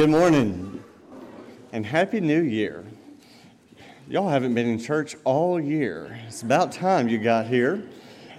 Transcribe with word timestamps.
Good 0.00 0.08
morning 0.08 0.82
and 1.72 1.84
Happy 1.84 2.20
New 2.20 2.40
Year. 2.40 2.86
Y'all 4.08 4.30
haven't 4.30 4.54
been 4.54 4.66
in 4.66 4.78
church 4.78 5.14
all 5.24 5.60
year. 5.60 6.18
It's 6.26 6.40
about 6.40 6.72
time 6.72 7.06
you 7.10 7.18
got 7.18 7.48
here. 7.48 7.82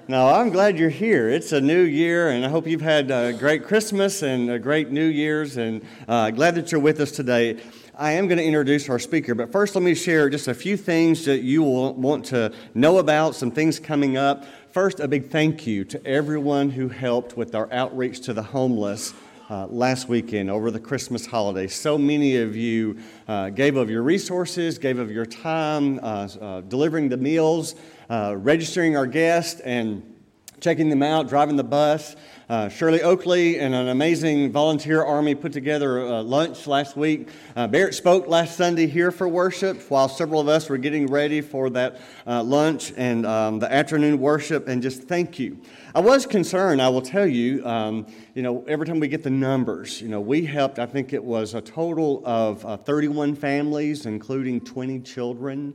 Now, 0.07 0.29
I'm 0.29 0.49
glad 0.49 0.79
you're 0.79 0.89
here. 0.89 1.29
It's 1.29 1.51
a 1.51 1.61
new 1.61 1.83
year, 1.83 2.31
and 2.31 2.43
I 2.43 2.49
hope 2.49 2.65
you've 2.65 2.81
had 2.81 3.11
a 3.11 3.31
great 3.33 3.63
Christmas 3.65 4.23
and 4.23 4.49
a 4.49 4.57
great 4.57 4.89
New 4.89 5.05
Year's, 5.05 5.57
and 5.57 5.85
uh, 6.07 6.31
glad 6.31 6.55
that 6.55 6.71
you're 6.71 6.81
with 6.81 6.99
us 6.99 7.11
today. 7.11 7.61
I 7.95 8.13
am 8.13 8.27
going 8.27 8.39
to 8.39 8.43
introduce 8.43 8.89
our 8.89 8.97
speaker, 8.97 9.35
but 9.35 9.51
first 9.51 9.75
let 9.75 9.83
me 9.83 9.93
share 9.93 10.31
just 10.31 10.47
a 10.47 10.55
few 10.55 10.75
things 10.75 11.25
that 11.25 11.43
you 11.43 11.61
will 11.61 11.93
want 11.93 12.25
to 12.25 12.53
know 12.73 12.97
about, 12.97 13.35
some 13.35 13.51
things 13.51 13.79
coming 13.79 14.17
up. 14.17 14.45
First, 14.71 14.99
a 14.99 15.07
big 15.07 15.29
thank 15.29 15.67
you 15.67 15.85
to 15.85 16.03
everyone 16.07 16.71
who 16.71 16.89
helped 16.89 17.37
with 17.37 17.53
our 17.53 17.71
outreach 17.71 18.21
to 18.21 18.33
the 18.33 18.41
homeless 18.41 19.13
uh, 19.51 19.67
last 19.67 20.07
weekend 20.07 20.49
over 20.49 20.71
the 20.71 20.79
Christmas 20.79 21.25
holiday. 21.25 21.67
So 21.67 21.97
many 21.97 22.37
of 22.37 22.55
you 22.55 22.97
uh, 23.27 23.49
gave 23.49 23.75
of 23.75 23.89
your 23.89 24.01
resources, 24.01 24.77
gave 24.77 24.97
of 24.97 25.11
your 25.11 25.25
time, 25.25 25.99
uh, 26.01 26.29
uh 26.39 26.61
delivering 26.61 27.09
the 27.09 27.17
meals, 27.17 27.75
registering 28.09 28.95
our 28.95 29.05
guests, 29.05 29.59
and 29.59 30.10
checking 30.61 30.89
them 30.89 31.01
out, 31.01 31.27
driving 31.27 31.55
the 31.55 31.63
bus. 31.63 32.15
Uh, 32.47 32.69
Shirley 32.69 33.01
Oakley 33.01 33.59
and 33.59 33.73
an 33.73 33.87
amazing 33.87 34.51
volunteer 34.51 35.03
army 35.03 35.33
put 35.33 35.51
together 35.51 35.99
a 35.99 36.21
lunch 36.21 36.67
last 36.67 36.95
week. 36.95 37.29
Uh, 37.55 37.67
Barrett 37.67 37.95
spoke 37.95 38.27
last 38.27 38.57
Sunday 38.57 38.85
here 38.85 39.09
for 39.09 39.27
worship 39.27 39.81
while 39.89 40.07
several 40.07 40.39
of 40.39 40.47
us 40.47 40.69
were 40.69 40.77
getting 40.77 41.07
ready 41.07 41.41
for 41.41 41.71
that 41.71 41.99
uh, 42.27 42.43
lunch 42.43 42.93
and 42.95 43.25
um, 43.25 43.57
the 43.57 43.73
afternoon 43.73 44.19
worship, 44.19 44.67
and 44.67 44.83
just 44.83 45.03
thank 45.03 45.39
you. 45.39 45.59
I 45.95 45.99
was 45.99 46.27
concerned, 46.27 46.79
I 46.81 46.89
will 46.89 47.01
tell 47.01 47.25
you, 47.25 47.65
um, 47.65 48.05
you 48.35 48.43
know, 48.43 48.63
every 48.67 48.85
time 48.85 48.99
we 48.99 49.07
get 49.07 49.23
the 49.23 49.29
numbers, 49.31 49.99
you 49.99 50.09
know, 50.09 50.21
we 50.21 50.45
helped, 50.45 50.77
I 50.77 50.85
think 50.85 51.11
it 51.11 51.23
was 51.23 51.55
a 51.55 51.61
total 51.61 52.21
of 52.23 52.63
uh, 52.65 52.77
31 52.77 53.35
families, 53.35 54.05
including 54.05 54.61
20 54.61 54.99
children. 54.99 55.73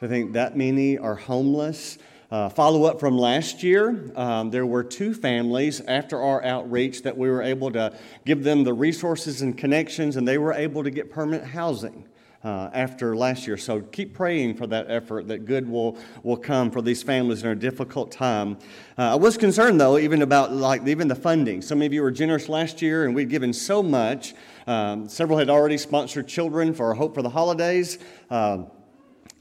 I 0.00 0.06
think 0.06 0.32
that 0.34 0.56
many 0.56 0.96
are 0.96 1.16
homeless. 1.16 1.98
Uh, 2.30 2.46
follow 2.50 2.84
up 2.84 3.00
from 3.00 3.16
last 3.16 3.62
year, 3.62 4.12
um, 4.14 4.50
there 4.50 4.66
were 4.66 4.84
two 4.84 5.14
families 5.14 5.80
after 5.88 6.20
our 6.22 6.44
outreach 6.44 7.02
that 7.02 7.16
we 7.16 7.30
were 7.30 7.40
able 7.40 7.70
to 7.70 7.90
give 8.26 8.44
them 8.44 8.64
the 8.64 8.74
resources 8.74 9.40
and 9.40 9.56
connections, 9.56 10.16
and 10.16 10.28
they 10.28 10.36
were 10.36 10.52
able 10.52 10.84
to 10.84 10.90
get 10.90 11.10
permanent 11.10 11.44
housing. 11.44 12.06
Uh, 12.44 12.70
after 12.72 13.16
last 13.16 13.48
year. 13.48 13.56
So 13.56 13.80
keep 13.80 14.14
praying 14.14 14.54
for 14.54 14.68
that 14.68 14.88
effort 14.88 15.26
that 15.26 15.44
good 15.44 15.68
will, 15.68 15.98
will 16.22 16.36
come 16.36 16.70
for 16.70 16.80
these 16.80 17.02
families 17.02 17.42
in 17.42 17.50
a 17.50 17.56
difficult 17.56 18.12
time. 18.12 18.58
Uh, 18.96 19.10
I 19.10 19.14
was 19.16 19.36
concerned 19.36 19.80
though, 19.80 19.98
even 19.98 20.22
about 20.22 20.52
like 20.52 20.86
even 20.86 21.08
the 21.08 21.16
funding. 21.16 21.60
Some 21.60 21.82
of 21.82 21.92
you 21.92 22.00
were 22.00 22.12
generous 22.12 22.48
last 22.48 22.80
year 22.80 23.06
and 23.06 23.12
we'd 23.12 23.28
given 23.28 23.52
so 23.52 23.82
much. 23.82 24.34
Um, 24.68 25.08
several 25.08 25.36
had 25.36 25.50
already 25.50 25.76
sponsored 25.78 26.28
children 26.28 26.74
for 26.74 26.94
Hope 26.94 27.12
for 27.12 27.22
the 27.22 27.28
Holidays. 27.28 27.98
Uh, 28.30 28.66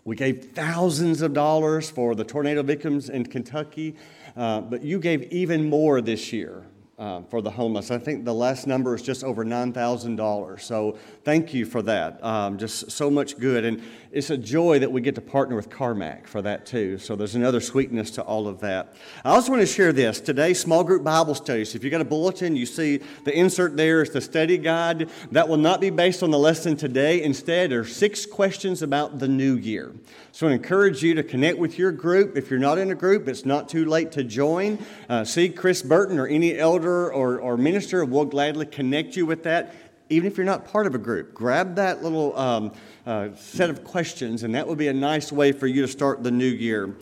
we 0.07 0.15
gave 0.15 0.53
thousands 0.53 1.21
of 1.21 1.33
dollars 1.33 1.89
for 1.89 2.15
the 2.15 2.23
tornado 2.23 2.63
victims 2.63 3.09
in 3.09 3.25
Kentucky, 3.25 3.97
uh, 4.37 4.61
but 4.61 4.81
you 4.81 4.99
gave 4.99 5.23
even 5.33 5.69
more 5.69 5.99
this 5.99 6.31
year 6.31 6.63
uh, 6.97 7.23
for 7.23 7.41
the 7.41 7.51
homeless. 7.51 7.91
I 7.91 7.97
think 7.97 8.23
the 8.23 8.33
last 8.33 8.67
number 8.67 8.95
is 8.95 9.01
just 9.01 9.25
over 9.25 9.43
$9,000. 9.43 10.61
So 10.61 10.97
thank 11.25 11.53
you 11.53 11.65
for 11.65 11.81
that. 11.81 12.23
Um, 12.23 12.57
just 12.57 12.89
so 12.89 13.11
much 13.11 13.37
good. 13.37 13.65
And 13.65 13.83
it's 14.11 14.29
a 14.29 14.37
joy 14.37 14.79
that 14.79 14.91
we 14.91 15.01
get 15.01 15.15
to 15.15 15.21
partner 15.21 15.55
with 15.55 15.69
Carmack 15.69 16.27
for 16.27 16.41
that 16.41 16.65
too. 16.65 16.97
So 16.97 17.15
there's 17.15 17.35
another 17.35 17.59
sweetness 17.59 18.11
to 18.11 18.21
all 18.23 18.47
of 18.47 18.61
that. 18.61 18.95
I 19.25 19.31
also 19.31 19.51
want 19.51 19.61
to 19.61 19.67
share 19.67 19.91
this. 19.91 20.21
Today, 20.21 20.53
small 20.53 20.83
group 20.83 21.03
Bible 21.03 21.35
studies. 21.35 21.75
If 21.75 21.83
you 21.83 21.89
got 21.89 22.01
a 22.01 22.05
bulletin, 22.05 22.55
you 22.55 22.65
see 22.65 23.01
the 23.25 23.37
insert 23.37 23.75
there 23.75 24.01
is 24.01 24.11
the 24.11 24.21
study 24.21 24.57
guide. 24.57 25.09
That 25.31 25.49
will 25.49 25.57
not 25.57 25.81
be 25.81 25.89
based 25.89 26.23
on 26.23 26.31
the 26.31 26.39
lesson 26.39 26.77
today. 26.77 27.21
Instead, 27.21 27.71
are 27.73 27.85
six 27.85 28.25
questions 28.25 28.81
about 28.81 29.19
the 29.19 29.27
new 29.27 29.55
year. 29.55 29.93
So 30.31 30.47
I 30.47 30.51
encourage 30.51 31.03
you 31.03 31.15
to 31.15 31.23
connect 31.23 31.57
with 31.57 31.77
your 31.77 31.91
group. 31.91 32.37
If 32.37 32.49
you're 32.49 32.59
not 32.59 32.77
in 32.77 32.91
a 32.91 32.95
group, 32.95 33.27
it's 33.27 33.45
not 33.45 33.67
too 33.67 33.85
late 33.85 34.11
to 34.13 34.23
join. 34.23 34.77
Uh, 35.09 35.23
see 35.23 35.49
Chris 35.49 35.81
Burton 35.81 36.19
or 36.19 36.27
any 36.27 36.57
elder 36.57 36.77
elder 36.77 37.11
or, 37.11 37.39
or 37.39 37.57
minister 37.57 38.05
We'll 38.05 38.25
gladly 38.25 38.65
connect 38.65 39.15
you 39.15 39.25
with 39.25 39.43
that. 39.43 39.73
Even 40.09 40.31
if 40.31 40.37
you're 40.37 40.45
not 40.45 40.65
part 40.65 40.87
of 40.87 40.95
a 40.95 40.97
group, 40.97 41.33
grab 41.33 41.75
that 41.75 42.01
little 42.01 42.37
um, 42.37 42.71
uh, 43.05 43.29
set 43.35 43.69
of 43.69 43.83
questions, 43.83 44.43
and 44.43 44.55
that 44.55 44.67
would 44.67 44.77
be 44.77 44.87
a 44.87 44.93
nice 44.93 45.31
way 45.31 45.51
for 45.51 45.67
you 45.67 45.81
to 45.81 45.87
start 45.87 46.23
the 46.23 46.31
new 46.31 46.45
year. 46.45 46.95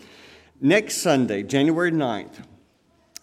Next 0.61 0.97
Sunday, 0.97 1.43
January 1.43 1.91
9th, 1.91 2.43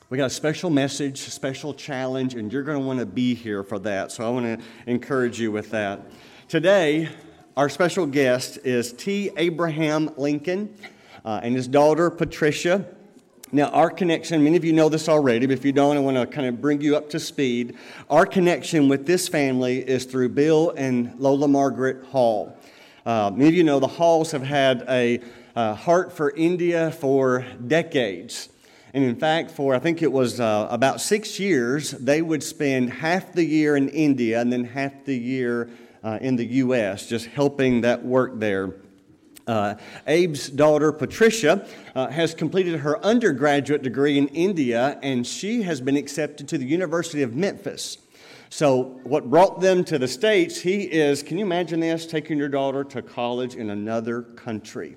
we 0.08 0.18
got 0.18 0.26
a 0.26 0.30
special 0.30 0.68
message, 0.68 1.20
special 1.20 1.72
challenge, 1.72 2.34
and 2.34 2.52
you're 2.52 2.62
going 2.62 2.78
to 2.78 2.86
want 2.86 2.98
to 2.98 3.06
be 3.06 3.34
here 3.34 3.62
for 3.62 3.78
that. 3.78 4.12
So 4.12 4.26
I 4.26 4.28
want 4.28 4.44
to 4.44 4.64
encourage 4.86 5.40
you 5.40 5.50
with 5.50 5.70
that. 5.70 6.02
Today, 6.48 7.08
our 7.56 7.68
special 7.68 8.06
guest 8.06 8.58
is 8.62 8.92
T. 8.92 9.30
Abraham 9.36 10.10
Lincoln 10.16 10.76
uh, 11.24 11.40
and 11.42 11.56
his 11.56 11.66
daughter 11.66 12.10
Patricia. 12.10 12.86
Now, 13.54 13.68
our 13.68 13.90
connection, 13.90 14.42
many 14.42 14.56
of 14.56 14.64
you 14.64 14.72
know 14.72 14.88
this 14.88 15.10
already, 15.10 15.44
but 15.44 15.52
if 15.52 15.62
you 15.62 15.72
don't, 15.72 15.98
I 15.98 16.00
want 16.00 16.16
to 16.16 16.24
kind 16.24 16.46
of 16.46 16.62
bring 16.62 16.80
you 16.80 16.96
up 16.96 17.10
to 17.10 17.20
speed. 17.20 17.76
Our 18.08 18.24
connection 18.24 18.88
with 18.88 19.04
this 19.04 19.28
family 19.28 19.86
is 19.86 20.06
through 20.06 20.30
Bill 20.30 20.70
and 20.70 21.12
Lola 21.20 21.48
Margaret 21.48 22.02
Hall. 22.06 22.56
Uh, 23.04 23.30
many 23.30 23.48
of 23.50 23.54
you 23.54 23.62
know 23.62 23.78
the 23.78 23.86
Halls 23.86 24.30
have 24.30 24.42
had 24.42 24.86
a 24.88 25.20
uh, 25.54 25.74
heart 25.74 26.14
for 26.14 26.30
India 26.30 26.92
for 26.92 27.44
decades. 27.66 28.48
And 28.94 29.04
in 29.04 29.16
fact, 29.16 29.50
for 29.50 29.74
I 29.74 29.78
think 29.80 30.00
it 30.00 30.10
was 30.10 30.40
uh, 30.40 30.68
about 30.70 31.02
six 31.02 31.38
years, 31.38 31.90
they 31.90 32.22
would 32.22 32.42
spend 32.42 32.90
half 32.90 33.34
the 33.34 33.44
year 33.44 33.76
in 33.76 33.90
India 33.90 34.40
and 34.40 34.50
then 34.50 34.64
half 34.64 35.04
the 35.04 35.18
year 35.18 35.68
uh, 36.02 36.18
in 36.22 36.36
the 36.36 36.46
U.S., 36.46 37.06
just 37.06 37.26
helping 37.26 37.82
that 37.82 38.02
work 38.02 38.38
there. 38.38 38.72
Uh, 39.46 39.74
Abe's 40.06 40.48
daughter, 40.48 40.92
Patricia, 40.92 41.66
uh, 41.94 42.08
has 42.08 42.34
completed 42.34 42.80
her 42.80 43.04
undergraduate 43.04 43.82
degree 43.82 44.18
in 44.18 44.28
India, 44.28 44.98
and 45.02 45.26
she 45.26 45.62
has 45.62 45.80
been 45.80 45.96
accepted 45.96 46.48
to 46.48 46.58
the 46.58 46.64
University 46.64 47.22
of 47.22 47.34
Memphis. 47.34 47.98
So, 48.50 49.00
what 49.04 49.30
brought 49.30 49.60
them 49.60 49.82
to 49.84 49.98
the 49.98 50.06
States, 50.06 50.60
he 50.60 50.82
is, 50.82 51.22
can 51.22 51.38
you 51.38 51.44
imagine 51.44 51.80
this, 51.80 52.06
taking 52.06 52.36
your 52.36 52.50
daughter 52.50 52.84
to 52.84 53.00
college 53.00 53.54
in 53.54 53.70
another 53.70 54.22
country? 54.22 54.96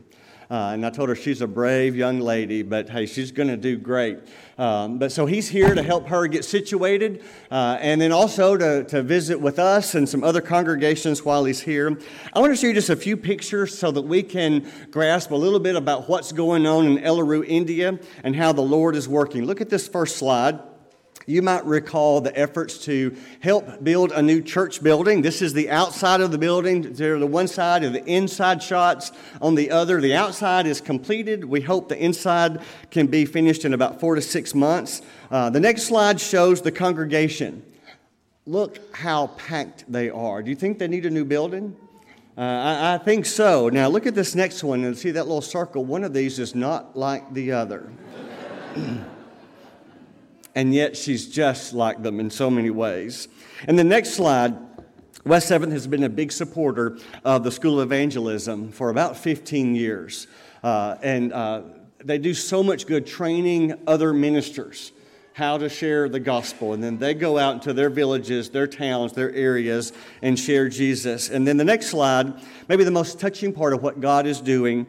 Uh, 0.49 0.71
and 0.73 0.85
I 0.85 0.89
told 0.89 1.09
her 1.09 1.15
she's 1.15 1.41
a 1.41 1.47
brave 1.47 1.95
young 1.95 2.19
lady, 2.19 2.61
but 2.61 2.89
hey, 2.89 3.05
she's 3.05 3.31
going 3.31 3.49
to 3.49 3.57
do 3.57 3.77
great. 3.77 4.19
Um, 4.57 4.99
but 4.99 5.11
so 5.11 5.25
he's 5.25 5.49
here 5.49 5.73
to 5.73 5.81
help 5.81 6.07
her 6.07 6.27
get 6.27 6.45
situated 6.45 7.23
uh, 7.51 7.77
and 7.81 7.99
then 7.99 8.11
also 8.11 8.55
to, 8.55 8.83
to 8.85 9.01
visit 9.01 9.39
with 9.39 9.59
us 9.59 9.95
and 9.95 10.07
some 10.07 10.23
other 10.23 10.41
congregations 10.41 11.25
while 11.25 11.45
he's 11.45 11.61
here. 11.61 11.97
I 12.33 12.39
want 12.39 12.53
to 12.53 12.55
show 12.55 12.67
you 12.67 12.73
just 12.73 12.89
a 12.89 12.95
few 12.95 13.17
pictures 13.17 13.77
so 13.77 13.91
that 13.91 14.03
we 14.03 14.23
can 14.23 14.71
grasp 14.91 15.31
a 15.31 15.35
little 15.35 15.59
bit 15.59 15.75
about 15.75 16.07
what's 16.07 16.31
going 16.31 16.65
on 16.67 16.85
in 16.85 16.97
Eluru, 16.99 17.43
India, 17.47 17.99
and 18.23 18.35
how 18.35 18.53
the 18.53 18.61
Lord 18.61 18.95
is 18.95 19.07
working. 19.07 19.45
Look 19.45 19.61
at 19.61 19.69
this 19.69 19.87
first 19.87 20.17
slide. 20.17 20.59
You 21.27 21.41
might 21.41 21.65
recall 21.65 22.21
the 22.21 22.37
efforts 22.37 22.77
to 22.85 23.15
help 23.39 23.83
build 23.83 24.11
a 24.11 24.21
new 24.21 24.41
church 24.41 24.83
building. 24.83 25.23
This 25.23 25.41
is 25.41 25.53
the 25.53 25.71
outside 25.71 26.21
of 26.21 26.31
the 26.31 26.37
building. 26.37 26.93
There, 26.93 27.15
are 27.15 27.19
the 27.19 27.25
one 27.25 27.47
side 27.47 27.83
of 27.83 27.93
the 27.93 28.05
inside 28.05 28.61
shots 28.61 29.11
on 29.41 29.55
the 29.55 29.71
other. 29.71 29.99
The 30.01 30.13
outside 30.13 30.67
is 30.67 30.81
completed. 30.81 31.43
We 31.43 31.61
hope 31.61 31.89
the 31.89 31.97
inside 31.97 32.61
can 32.91 33.07
be 33.07 33.25
finished 33.25 33.65
in 33.65 33.73
about 33.73 33.99
four 33.99 34.13
to 34.13 34.21
six 34.21 34.53
months. 34.53 35.01
Uh, 35.31 35.49
the 35.49 35.59
next 35.59 35.83
slide 35.83 36.21
shows 36.21 36.61
the 36.61 36.71
congregation. 36.71 37.63
Look 38.45 38.77
how 38.95 39.27
packed 39.27 39.91
they 39.91 40.11
are. 40.11 40.43
Do 40.43 40.51
you 40.51 40.55
think 40.55 40.77
they 40.77 40.87
need 40.87 41.07
a 41.07 41.09
new 41.09 41.25
building? 41.25 41.75
Uh, 42.37 42.41
I, 42.41 42.93
I 42.93 42.97
think 42.99 43.25
so. 43.25 43.69
Now, 43.69 43.87
look 43.87 44.05
at 44.05 44.13
this 44.13 44.35
next 44.35 44.63
one 44.63 44.83
and 44.83 44.95
see 44.95 45.09
that 45.11 45.23
little 45.23 45.41
circle. 45.41 45.83
One 45.83 46.03
of 46.03 46.13
these 46.13 46.37
is 46.37 46.53
not 46.53 46.95
like 46.95 47.33
the 47.33 47.53
other. 47.53 47.91
and 50.55 50.73
yet 50.73 50.95
she's 50.95 51.27
just 51.27 51.73
like 51.73 52.01
them 52.01 52.19
in 52.19 52.29
so 52.29 52.49
many 52.49 52.69
ways. 52.69 53.27
And 53.67 53.77
the 53.77 53.83
next 53.83 54.11
slide, 54.11 54.55
West 55.25 55.51
7th 55.51 55.71
has 55.71 55.85
been 55.85 56.03
a 56.03 56.09
big 56.09 56.31
supporter 56.31 56.97
of 57.25 57.43
the 57.43 57.51
School 57.51 57.79
of 57.79 57.91
Evangelism 57.91 58.71
for 58.71 58.89
about 58.89 59.17
15 59.17 59.75
years. 59.75 60.27
Uh, 60.63 60.95
and 61.03 61.33
uh, 61.33 61.61
they 62.03 62.17
do 62.17 62.33
so 62.33 62.63
much 62.63 62.87
good 62.87 63.05
training 63.05 63.73
other 63.85 64.13
ministers 64.13 64.93
how 65.33 65.57
to 65.57 65.67
share 65.67 66.07
the 66.07 66.19
gospel. 66.19 66.71
And 66.71 66.81
then 66.81 66.97
they 66.97 67.13
go 67.13 67.37
out 67.37 67.55
into 67.55 67.73
their 67.73 67.89
villages, 67.89 68.49
their 68.49 68.67
towns, 68.67 69.11
their 69.11 69.33
areas, 69.33 69.91
and 70.21 70.39
share 70.39 70.69
Jesus. 70.69 71.29
And 71.29 71.45
then 71.45 71.57
the 71.57 71.65
next 71.65 71.87
slide, 71.87 72.41
maybe 72.69 72.85
the 72.85 72.91
most 72.91 73.19
touching 73.19 73.51
part 73.51 73.73
of 73.73 73.83
what 73.83 73.99
God 73.99 74.27
is 74.27 74.39
doing, 74.39 74.87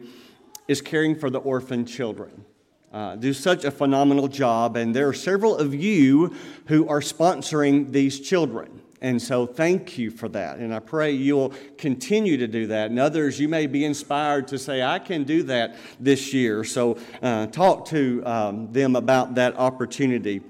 is 0.69 0.81
caring 0.81 1.19
for 1.19 1.29
the 1.29 1.39
orphan 1.39 1.85
children 1.85 2.45
uh, 2.91 3.15
do 3.15 3.33
such 3.33 3.63
a 3.63 3.71
phenomenal 3.71 4.27
job. 4.27 4.77
And 4.77 4.95
there 4.95 5.07
are 5.07 5.13
several 5.13 5.57
of 5.57 5.73
you 5.73 6.35
who 6.67 6.87
are 6.87 7.01
sponsoring 7.01 7.91
these 7.91 8.19
children. 8.19 8.81
And 8.99 9.21
so, 9.21 9.45
thank 9.45 9.99
you 9.99 10.09
for 10.09 10.27
that. 10.29 10.57
And 10.57 10.73
I 10.73 10.79
pray 10.79 11.11
you'll 11.11 11.53
continue 11.77 12.37
to 12.37 12.47
do 12.47 12.67
that. 12.67 12.89
And 12.89 12.99
others, 12.99 13.39
you 13.39 13.47
may 13.47 13.67
be 13.67 13.85
inspired 13.85 14.47
to 14.47 14.57
say, 14.57 14.81
I 14.81 14.97
can 14.97 15.23
do 15.23 15.43
that 15.43 15.75
this 15.99 16.33
year. 16.33 16.63
So, 16.63 16.97
uh, 17.21 17.45
talk 17.47 17.85
to 17.89 18.23
um, 18.25 18.73
them 18.73 18.95
about 18.95 19.35
that 19.35 19.55
opportunity. 19.55 20.41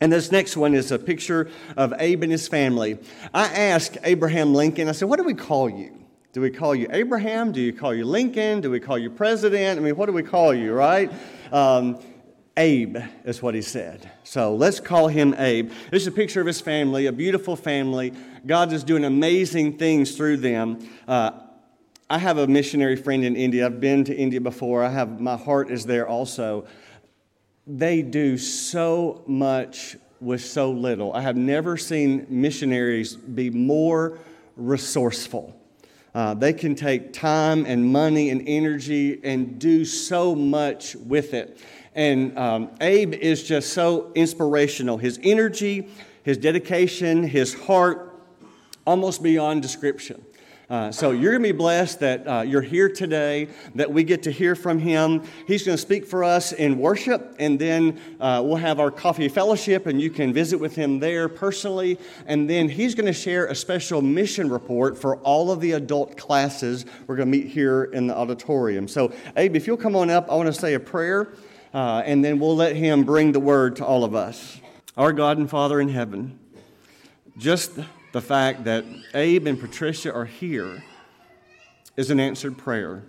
And 0.00 0.12
this 0.12 0.30
next 0.30 0.56
one 0.56 0.74
is 0.74 0.92
a 0.92 0.98
picture 0.98 1.50
of 1.76 1.92
Abe 1.98 2.22
and 2.22 2.30
his 2.30 2.46
family. 2.46 2.98
I 3.32 3.46
asked 3.46 3.98
Abraham 4.04 4.54
Lincoln, 4.54 4.88
I 4.88 4.92
said, 4.92 5.08
What 5.08 5.16
do 5.16 5.24
we 5.24 5.34
call 5.34 5.68
you? 5.68 6.03
Do 6.34 6.40
we 6.40 6.50
call 6.50 6.74
you 6.74 6.88
Abraham? 6.90 7.52
Do 7.52 7.60
you 7.60 7.72
call 7.72 7.94
you 7.94 8.04
Lincoln? 8.04 8.60
Do 8.60 8.68
we 8.68 8.80
call 8.80 8.98
you 8.98 9.08
President? 9.08 9.78
I 9.78 9.82
mean, 9.82 9.94
what 9.94 10.06
do 10.06 10.12
we 10.12 10.24
call 10.24 10.52
you, 10.52 10.72
right? 10.72 11.08
Um, 11.52 12.00
Abe 12.56 12.96
is 13.24 13.40
what 13.40 13.54
he 13.54 13.62
said. 13.62 14.10
So 14.24 14.52
let's 14.56 14.80
call 14.80 15.06
him 15.06 15.36
Abe. 15.38 15.70
This 15.92 16.02
is 16.02 16.08
a 16.08 16.12
picture 16.12 16.40
of 16.40 16.48
his 16.48 16.60
family, 16.60 17.06
a 17.06 17.12
beautiful 17.12 17.54
family. 17.54 18.12
God 18.44 18.72
is 18.72 18.82
doing 18.82 19.04
amazing 19.04 19.78
things 19.78 20.16
through 20.16 20.38
them. 20.38 20.84
Uh, 21.06 21.30
I 22.10 22.18
have 22.18 22.38
a 22.38 22.48
missionary 22.48 22.96
friend 22.96 23.24
in 23.24 23.36
India. 23.36 23.66
I've 23.66 23.78
been 23.78 24.02
to 24.02 24.12
India 24.16 24.40
before. 24.40 24.82
I 24.82 24.90
have 24.90 25.20
my 25.20 25.36
heart 25.36 25.70
is 25.70 25.86
there 25.86 26.08
also. 26.08 26.66
They 27.64 28.02
do 28.02 28.38
so 28.38 29.22
much 29.28 29.96
with 30.20 30.44
so 30.44 30.72
little. 30.72 31.12
I 31.12 31.20
have 31.20 31.36
never 31.36 31.76
seen 31.76 32.26
missionaries 32.28 33.14
be 33.14 33.50
more 33.50 34.18
resourceful. 34.56 35.60
Uh, 36.14 36.32
they 36.32 36.52
can 36.52 36.76
take 36.76 37.12
time 37.12 37.66
and 37.66 37.84
money 37.84 38.30
and 38.30 38.42
energy 38.46 39.20
and 39.24 39.58
do 39.58 39.84
so 39.84 40.34
much 40.34 40.94
with 40.94 41.34
it. 41.34 41.58
And 41.94 42.38
um, 42.38 42.70
Abe 42.80 43.14
is 43.14 43.42
just 43.42 43.72
so 43.72 44.12
inspirational. 44.14 44.96
His 44.96 45.18
energy, 45.22 45.88
his 46.22 46.38
dedication, 46.38 47.24
his 47.24 47.54
heart, 47.54 48.14
almost 48.86 49.22
beyond 49.22 49.62
description. 49.62 50.24
Uh, 50.70 50.90
so 50.90 51.10
you're 51.10 51.32
going 51.32 51.42
to 51.42 51.52
be 51.52 51.56
blessed 51.56 52.00
that 52.00 52.26
uh, 52.26 52.40
you're 52.40 52.62
here 52.62 52.88
today, 52.88 53.48
that 53.74 53.90
we 53.92 54.02
get 54.02 54.22
to 54.22 54.30
hear 54.30 54.54
from 54.54 54.78
him. 54.78 55.22
He's 55.46 55.64
going 55.64 55.76
to 55.76 55.82
speak 55.82 56.06
for 56.06 56.24
us 56.24 56.52
in 56.52 56.78
worship, 56.78 57.36
and 57.38 57.58
then 57.58 58.00
uh, 58.18 58.42
we'll 58.44 58.56
have 58.56 58.80
our 58.80 58.90
coffee 58.90 59.28
fellowship, 59.28 59.86
and 59.86 60.00
you 60.00 60.10
can 60.10 60.32
visit 60.32 60.58
with 60.58 60.74
him 60.74 61.00
there 61.00 61.28
personally. 61.28 61.98
And 62.26 62.48
then 62.48 62.68
he's 62.68 62.94
going 62.94 63.06
to 63.06 63.12
share 63.12 63.46
a 63.46 63.54
special 63.54 64.00
mission 64.00 64.50
report 64.50 64.96
for 64.96 65.16
all 65.18 65.50
of 65.50 65.60
the 65.60 65.72
adult 65.72 66.16
classes 66.16 66.86
we're 67.06 67.16
going 67.16 67.30
to 67.30 67.38
meet 67.38 67.48
here 67.48 67.84
in 67.84 68.06
the 68.06 68.16
auditorium. 68.16 68.88
So, 68.88 69.12
Abe, 69.36 69.56
if 69.56 69.66
you'll 69.66 69.76
come 69.76 69.96
on 69.96 70.08
up, 70.08 70.30
I 70.30 70.34
want 70.34 70.46
to 70.46 70.52
say 70.52 70.74
a 70.74 70.80
prayer 70.80 71.34
uh, 71.74 72.02
and 72.06 72.24
then 72.24 72.38
we'll 72.38 72.56
let 72.56 72.76
Him 72.76 73.02
bring 73.02 73.32
the 73.32 73.40
word 73.40 73.76
to 73.76 73.84
all 73.84 74.04
of 74.04 74.14
us. 74.14 74.60
Our 74.96 75.12
God 75.12 75.38
and 75.38 75.50
Father 75.50 75.80
in 75.80 75.88
heaven, 75.88 76.38
just 77.36 77.72
the 78.14 78.22
fact 78.22 78.62
that 78.62 78.84
Abe 79.12 79.48
and 79.48 79.58
Patricia 79.58 80.14
are 80.14 80.24
here 80.24 80.84
is 81.96 82.12
an 82.12 82.20
answered 82.20 82.56
prayer. 82.56 83.02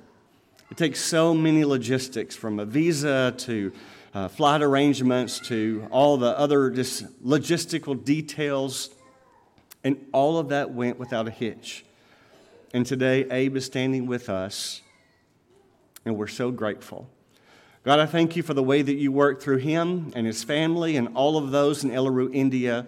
It 0.71 0.77
takes 0.77 0.99
so 0.99 1.31
many 1.31 1.63
logistics 1.63 2.35
from 2.35 2.57
a 2.57 2.65
visa 2.65 3.31
to 3.37 3.71
uh, 4.15 4.29
flight 4.29 4.63
arrangements 4.63 5.37
to 5.41 5.87
all 5.91 6.17
the 6.17 6.35
other 6.39 6.71
just 6.71 7.05
logistical 7.23 8.03
details, 8.03 8.89
and 9.83 10.03
all 10.11 10.39
of 10.39 10.49
that 10.49 10.71
went 10.71 10.97
without 10.97 11.27
a 11.27 11.31
hitch. 11.31 11.85
And 12.73 12.83
today, 12.83 13.27
Abe 13.29 13.57
is 13.57 13.65
standing 13.65 14.07
with 14.07 14.27
us, 14.27 14.81
and 16.03 16.17
we're 16.17 16.25
so 16.25 16.49
grateful. 16.49 17.07
God, 17.83 17.99
I 17.99 18.07
thank 18.07 18.35
you 18.35 18.41
for 18.41 18.55
the 18.55 18.63
way 18.63 18.81
that 18.81 18.95
you 18.95 19.11
work 19.11 19.39
through 19.39 19.57
him 19.57 20.13
and 20.15 20.25
his 20.25 20.43
family 20.43 20.97
and 20.97 21.09
all 21.13 21.37
of 21.37 21.51
those 21.51 21.83
in 21.83 21.91
Eluru, 21.91 22.33
India, 22.33 22.87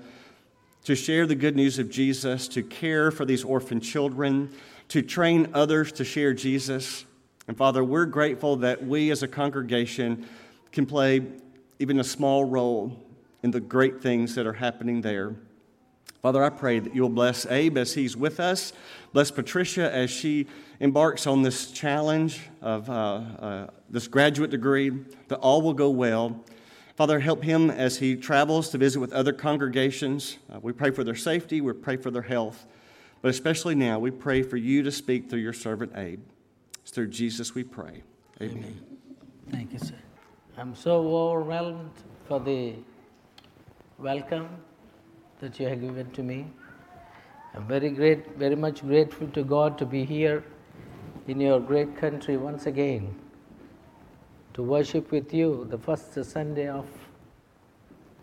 to 0.88 0.96
share 0.96 1.28
the 1.28 1.36
good 1.36 1.54
news 1.54 1.80
of 1.80 1.90
Jesus, 1.90 2.48
to 2.48 2.64
care 2.64 3.12
for 3.12 3.26
these 3.26 3.44
orphan 3.44 3.82
children, 3.82 4.50
to 4.88 5.02
train 5.02 5.50
others 5.54 5.92
to 5.92 6.06
share 6.06 6.34
Jesus. 6.34 7.04
And 7.46 7.58
Father, 7.58 7.84
we're 7.84 8.06
grateful 8.06 8.56
that 8.56 8.88
we 8.88 9.12
as 9.12 9.22
a 9.22 9.28
congregation 9.28 10.26
can 10.72 10.86
play 10.86 11.24
even 11.80 12.00
a 12.00 12.06
small 12.06 12.46
role 12.46 12.98
in 13.44 13.52
the 13.52 13.60
great 13.60 14.02
things 14.02 14.34
that 14.36 14.48
are 14.48 14.54
happening 14.54 15.02
there. 15.02 15.36
Father, 16.22 16.42
I 16.42 16.50
pray 16.50 16.80
that 16.80 16.96
you'll 16.96 17.10
bless 17.10 17.46
Abe 17.48 17.78
as 17.78 17.94
he's 17.94 18.16
with 18.16 18.40
us, 18.40 18.72
bless 19.12 19.30
Patricia 19.30 19.94
as 19.94 20.10
she 20.10 20.48
embarks 20.80 21.28
on 21.28 21.42
this 21.42 21.70
challenge 21.70 22.40
of 22.62 22.90
uh, 22.90 22.94
uh, 22.94 23.68
this 23.90 24.08
graduate 24.08 24.52
degree, 24.52 24.92
that 25.28 25.40
all 25.40 25.62
will 25.62 25.74
go 25.74 25.90
well. 25.90 26.46
Father, 26.98 27.20
help 27.20 27.44
him 27.44 27.70
as 27.70 28.00
he 28.00 28.16
travels 28.16 28.70
to 28.70 28.80
visit 28.80 29.00
with 29.00 29.14
other 29.14 29.32
congregations. 29.32 30.40
Uh, 30.52 30.60
we 30.60 30.74
pray 30.74 30.90
for 30.90 31.04
their 31.04 31.14
safety, 31.14 31.62
we 31.62 31.72
pray 31.74 31.96
for 31.96 32.10
their 32.10 32.24
health, 32.24 32.66
but 33.22 33.30
especially 33.30 33.76
now, 33.76 34.00
we 34.00 34.10
pray 34.10 34.42
for 34.42 34.58
you 34.58 34.82
to 34.82 34.92
speak 34.92 35.30
through 35.30 35.42
your 35.42 35.54
servant 35.54 35.92
Abe. 35.96 36.22
It's 36.82 36.90
through 36.90 37.10
Jesus 37.10 37.54
we 37.54 37.64
pray. 37.64 38.02
Amen. 38.42 38.58
Amen. 38.58 38.82
Thank 39.52 39.74
you, 39.74 39.80
sir. 39.80 39.94
I'm 40.58 40.74
so 40.74 41.08
overwhelmed 41.16 41.92
for 42.28 42.40
the 42.40 42.74
welcome 44.00 44.50
that 45.40 45.60
you 45.60 45.68
have 45.68 45.80
given 45.80 46.10
to 46.10 46.24
me. 46.24 46.48
I'm 47.54 47.68
very 47.68 47.92
great, 47.92 48.36
very 48.38 48.56
much 48.56 48.82
grateful 48.82 49.28
to 49.28 49.44
God 49.44 49.78
to 49.78 49.86
be 49.86 50.04
here 50.04 50.44
in 51.28 51.40
your 51.42 51.60
great 51.60 51.96
country 51.96 52.38
once 52.38 52.66
again 52.66 53.16
to 54.58 54.64
worship 54.64 55.12
with 55.12 55.32
you 55.36 55.68
the 55.70 55.78
first 55.78 56.16
Sunday 56.26 56.68
of 56.68 56.88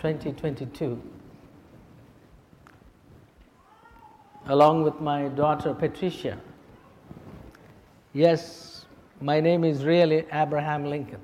2022. 0.00 1.00
Along 4.46 4.82
with 4.82 5.00
my 5.00 5.28
daughter 5.28 5.72
Patricia. 5.72 6.36
Yes, 8.12 8.84
my 9.20 9.38
name 9.38 9.62
is 9.62 9.84
really 9.84 10.26
Abraham 10.32 10.86
Lincoln. 10.86 11.20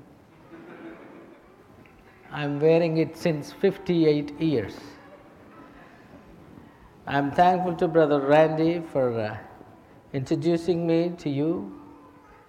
I'm 2.31 2.61
wearing 2.61 2.95
it 2.95 3.17
since 3.17 3.51
58 3.51 4.39
years. 4.39 4.75
I'm 7.05 7.31
thankful 7.31 7.75
to 7.75 7.89
Brother 7.89 8.21
Randy 8.21 8.81
for 8.93 9.19
uh, 9.19 9.37
introducing 10.13 10.87
me 10.87 11.11
to 11.17 11.29
you. 11.29 11.81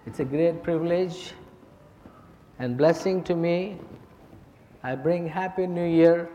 It's 0.05 0.21
a 0.21 0.25
great 0.25 0.63
privilege 0.63 1.33
and 2.59 2.77
blessing 2.77 3.23
to 3.23 3.35
me. 3.35 3.77
I 4.83 4.95
bring 4.95 5.27
Happy 5.27 5.67
New 5.67 5.85
Year 5.85 6.29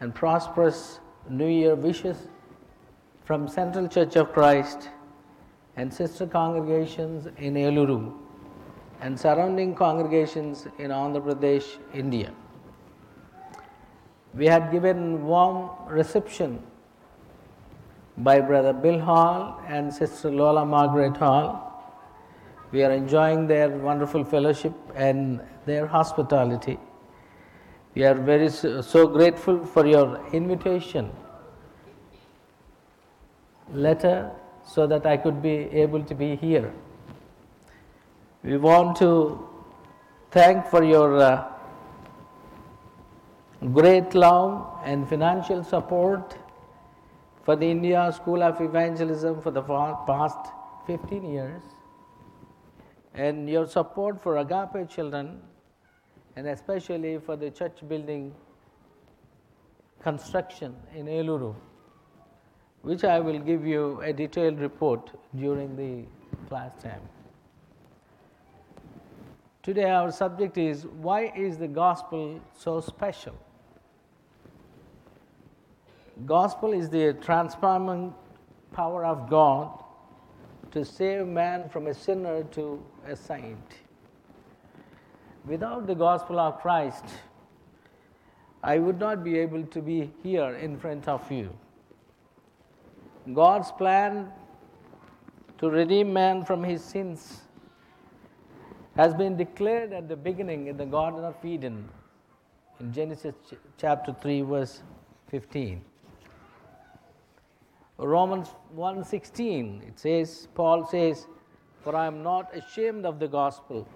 and 0.00 0.14
prosperous 0.14 1.00
New 1.28 1.46
Year 1.46 1.74
wishes 1.74 2.28
from 3.24 3.48
Central 3.48 3.88
Church 3.88 4.16
of 4.16 4.32
Christ 4.32 4.88
and 5.76 5.92
sister 5.92 6.26
congregations 6.26 7.28
in 7.38 7.54
Eluru 7.54 8.12
and 9.00 9.18
surrounding 9.18 9.74
congregations 9.74 10.66
in 10.78 10.90
Andhra 10.90 11.20
Pradesh, 11.20 11.78
India. 11.92 12.32
We 14.34 14.46
had 14.46 14.70
given 14.70 15.24
warm 15.24 15.70
reception 15.88 16.62
by 18.18 18.40
Brother 18.40 18.72
Bill 18.72 19.00
Hall 19.00 19.60
and 19.66 19.92
Sister 19.92 20.30
Lola 20.30 20.64
Margaret 20.64 21.16
Hall. 21.16 21.71
We 22.72 22.82
are 22.82 22.90
enjoying 22.90 23.46
their 23.46 23.68
wonderful 23.68 24.24
fellowship 24.24 24.72
and 24.94 25.40
their 25.66 25.86
hospitality. 25.86 26.78
We 27.94 28.04
are 28.04 28.14
very 28.14 28.48
so 28.48 29.06
grateful 29.06 29.64
for 29.64 29.86
your 29.86 30.18
invitation 30.32 31.12
letter 33.70 34.30
so 34.64 34.86
that 34.86 35.06
I 35.06 35.16
could 35.16 35.42
be 35.42 35.56
able 35.84 36.02
to 36.04 36.14
be 36.14 36.36
here. 36.36 36.72
We 38.42 38.56
want 38.56 38.96
to 38.98 39.48
thank 40.30 40.66
for 40.66 40.82
your 40.82 41.18
uh, 41.18 41.44
great 43.72 44.14
love 44.14 44.80
and 44.84 45.08
financial 45.08 45.62
support 45.62 46.36
for 47.44 47.54
the 47.56 47.66
India 47.66 48.10
School 48.14 48.42
of 48.42 48.60
Evangelism 48.60 49.40
for 49.40 49.50
the 49.50 49.62
past 49.62 50.38
15 50.86 51.24
years, 51.24 51.62
and 53.14 53.48
your 53.48 53.66
support 53.66 54.22
for 54.22 54.38
Agape 54.38 54.88
children, 54.88 55.40
and 56.36 56.46
especially 56.46 57.18
for 57.18 57.36
the 57.36 57.50
church 57.50 57.78
building 57.88 58.34
construction 60.02 60.74
in 60.94 61.06
Eluru, 61.06 61.54
which 62.82 63.04
I 63.04 63.20
will 63.20 63.38
give 63.38 63.66
you 63.66 64.00
a 64.00 64.12
detailed 64.12 64.58
report 64.58 65.10
during 65.36 65.76
the 65.76 66.04
class 66.48 66.72
time. 66.82 67.02
Today, 69.62 69.90
our 69.90 70.10
subject 70.10 70.58
is 70.58 70.86
why 70.86 71.32
is 71.36 71.56
the 71.56 71.68
gospel 71.68 72.40
so 72.56 72.80
special? 72.80 73.34
Gospel 76.26 76.72
is 76.72 76.88
the 76.90 77.12
transforming 77.14 78.12
power 78.72 79.04
of 79.04 79.30
God 79.30 79.81
to 80.72 80.84
save 80.84 81.26
man 81.26 81.68
from 81.68 81.86
a 81.86 81.94
sinner 81.94 82.44
to 82.44 82.82
a 83.06 83.14
saint. 83.14 83.80
Without 85.46 85.86
the 85.86 85.94
gospel 85.94 86.38
of 86.38 86.60
Christ, 86.60 87.04
I 88.62 88.78
would 88.78 88.98
not 88.98 89.24
be 89.24 89.38
able 89.38 89.64
to 89.64 89.82
be 89.82 90.12
here 90.22 90.54
in 90.54 90.78
front 90.78 91.08
of 91.08 91.30
you. 91.30 91.50
God's 93.32 93.70
plan 93.72 94.32
to 95.58 95.70
redeem 95.70 96.12
man 96.12 96.44
from 96.44 96.62
his 96.62 96.82
sins 96.82 97.42
has 98.96 99.14
been 99.14 99.36
declared 99.36 99.92
at 99.92 100.08
the 100.08 100.16
beginning 100.16 100.66
in 100.66 100.76
the 100.76 100.86
Garden 100.86 101.24
of 101.24 101.44
Eden 101.44 101.88
in 102.80 102.92
Genesis 102.92 103.34
chapter 103.78 104.14
3, 104.20 104.42
verse 104.42 104.82
15. 105.30 105.84
Romans 108.06 108.54
1:16 108.76 109.88
it 109.88 109.98
says 109.98 110.48
Paul 110.54 110.86
says 110.86 111.26
for 111.82 111.94
I 111.96 112.06
am 112.06 112.22
not 112.22 112.54
ashamed 112.54 113.04
of 113.06 113.18
the 113.18 113.28
gospel 113.28 113.86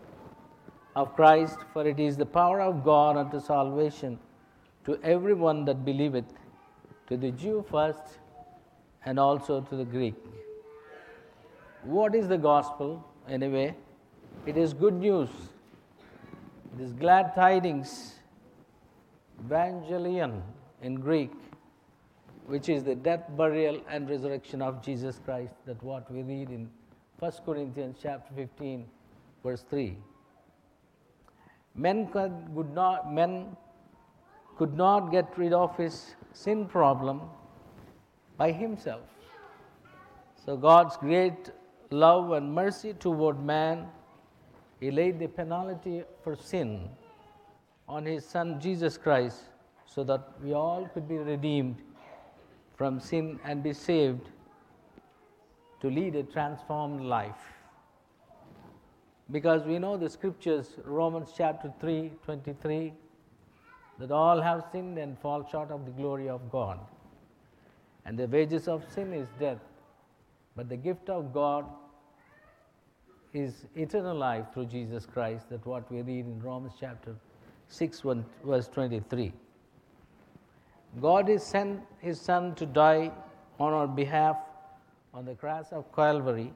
of 0.95 1.15
Christ 1.15 1.59
for 1.73 1.87
it 1.87 2.01
is 2.01 2.17
the 2.17 2.27
power 2.27 2.61
of 2.61 2.85
God 2.85 3.17
unto 3.17 3.41
salvation 3.41 4.19
to 4.85 4.99
everyone 5.03 5.65
that 5.65 5.85
believeth 5.85 6.33
to 7.09 7.17
the 7.17 7.31
Jew 7.31 7.65
first 7.71 8.19
and 9.05 9.19
also 9.19 9.61
to 9.61 9.77
the 9.77 9.85
Greek. 9.85 10.15
What 11.83 12.15
is 12.15 12.29
the 12.29 12.39
gospel 12.39 13.05
anyway? 13.29 13.75
It 14.47 14.57
is 14.57 14.73
good 14.73 14.95
news. 14.95 15.29
It 16.75 16.83
is 16.83 16.93
glad 16.93 17.35
tidings, 17.35 18.15
evangelion 19.45 20.43
in 20.83 20.97
Greek, 20.97 21.33
which 22.47 22.69
is 22.69 22.85
the 22.85 22.95
death, 22.95 23.25
burial, 23.37 23.81
and 23.89 24.09
resurrection 24.09 24.63
of 24.63 24.83
Jesus 24.83 25.21
Christ. 25.25 25.55
That 25.67 25.83
what 25.83 26.11
we 26.11 26.23
read 26.23 26.51
in 26.51 26.69
1 27.19 27.33
Corinthians 27.45 27.97
chapter 28.03 28.33
15, 28.35 28.87
verse 29.43 29.65
3. 29.69 29.97
Men 31.75 32.07
could 32.09 32.33
not, 32.73 33.13
men 33.13 33.57
could 34.57 34.75
not 34.75 35.11
get 35.11 35.27
rid 35.37 35.53
of 35.53 35.77
his 35.77 36.15
sin 36.33 36.67
problem 36.67 37.23
by 38.37 38.53
himself. 38.53 39.03
So 40.45 40.57
God's 40.57 40.97
great 40.97 41.51
love 41.91 42.33
and 42.33 42.55
mercy 42.55 42.93
toward 42.95 43.43
man, 43.43 43.87
he 44.81 44.91
laid 44.91 45.19
the 45.19 45.27
penalty 45.27 46.03
for 46.23 46.37
sin 46.37 46.89
on 47.89 48.05
his 48.05 48.25
son 48.25 48.61
Jesus 48.61 48.97
Christ 48.97 49.43
so 49.87 50.05
that 50.05 50.33
we 50.43 50.53
all 50.53 50.89
could 50.93 51.09
be 51.09 51.17
redeemed 51.17 51.77
from 52.77 53.01
sin 53.01 53.41
and 53.45 53.63
be 53.63 53.73
saved 53.73 54.29
to 55.81 55.89
lead 55.89 56.15
a 56.17 56.23
transformed 56.23 57.01
life. 57.01 57.45
Because 59.31 59.63
we 59.65 59.79
know 59.79 59.97
the 59.97 60.09
scriptures, 60.09 60.77
Romans 60.85 61.31
chapter 61.37 61.73
3 61.81 62.13
23, 62.25 62.93
that 63.99 64.11
all 64.11 64.41
have 64.41 64.65
sinned 64.71 64.99
and 64.99 65.19
fall 65.19 65.49
short 65.51 65.71
of 65.71 65.85
the 65.85 65.91
glory 65.91 66.29
of 66.29 66.51
God. 66.51 66.79
And 68.05 68.17
the 68.17 68.27
wages 68.27 68.69
of 68.69 68.85
sin 68.93 69.13
is 69.13 69.29
death, 69.41 69.59
but 70.55 70.69
the 70.69 70.77
gift 70.77 71.11
of 71.11 71.33
God 71.33 71.65
is 73.33 73.67
eternal 73.75 74.17
life 74.17 74.47
through 74.55 74.67
Jesus 74.67 75.07
Christ. 75.07 75.51
That 75.51 75.67
what 75.67 75.91
we 75.91 76.03
read 76.03 76.27
in 76.27 76.41
Romans 76.41 76.75
chapter 76.79 77.17
6, 77.69 78.03
verse 78.45 78.69
23. 78.69 79.33
God 81.01 81.29
has 81.29 81.45
sent 81.45 81.81
His 81.99 82.21
Son 82.21 82.55
to 82.55 82.67
die 82.67 83.13
on 83.59 83.73
our 83.73 83.87
behalf 83.87 84.37
on 85.13 85.25
the 85.25 85.35
cross 85.35 85.73
of 85.73 85.95
Calvary 85.95 86.53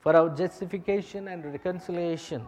for 0.00 0.14
our 0.16 0.28
justification 0.28 1.28
and 1.28 1.44
reconciliation 1.44 2.44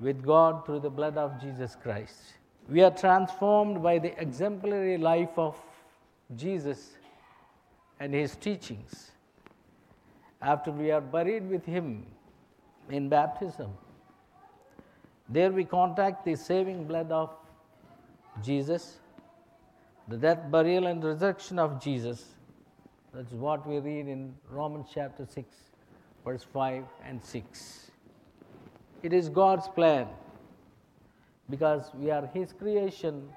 with 0.00 0.24
God 0.24 0.66
through 0.66 0.80
the 0.80 0.90
blood 0.90 1.16
of 1.16 1.40
Jesus 1.40 1.76
Christ. 1.80 2.34
We 2.68 2.82
are 2.82 2.90
transformed 2.90 3.82
by 3.82 3.98
the 3.98 4.20
exemplary 4.20 4.96
life 4.96 5.36
of 5.36 5.56
Jesus 6.36 6.96
and 8.00 8.14
His 8.14 8.34
teachings. 8.36 9.12
After 10.42 10.72
we 10.72 10.90
are 10.90 11.00
buried 11.00 11.48
with 11.48 11.64
Him 11.64 12.06
in 12.88 13.08
baptism, 13.08 13.70
there 15.28 15.52
we 15.52 15.64
contact 15.64 16.24
the 16.24 16.34
saving 16.34 16.84
blood 16.84 17.12
of 17.12 17.30
Jesus 18.42 18.98
the 20.10 20.16
death, 20.16 20.50
burial, 20.50 20.88
and 20.88 21.04
resurrection 21.04 21.56
of 21.60 21.80
Jesus. 21.80 22.34
That's 23.14 23.32
what 23.32 23.64
we 23.64 23.78
read 23.78 24.08
in 24.08 24.34
Romans 24.50 24.88
chapter 24.92 25.24
6, 25.24 25.54
verse 26.24 26.44
5 26.52 26.82
and 27.04 27.22
6. 27.22 27.90
It 29.04 29.12
is 29.12 29.28
God's 29.28 29.68
plan. 29.68 30.08
Because 31.48 31.90
we 31.94 32.10
are 32.10 32.26
His 32.34 32.52
creation, 32.52 33.28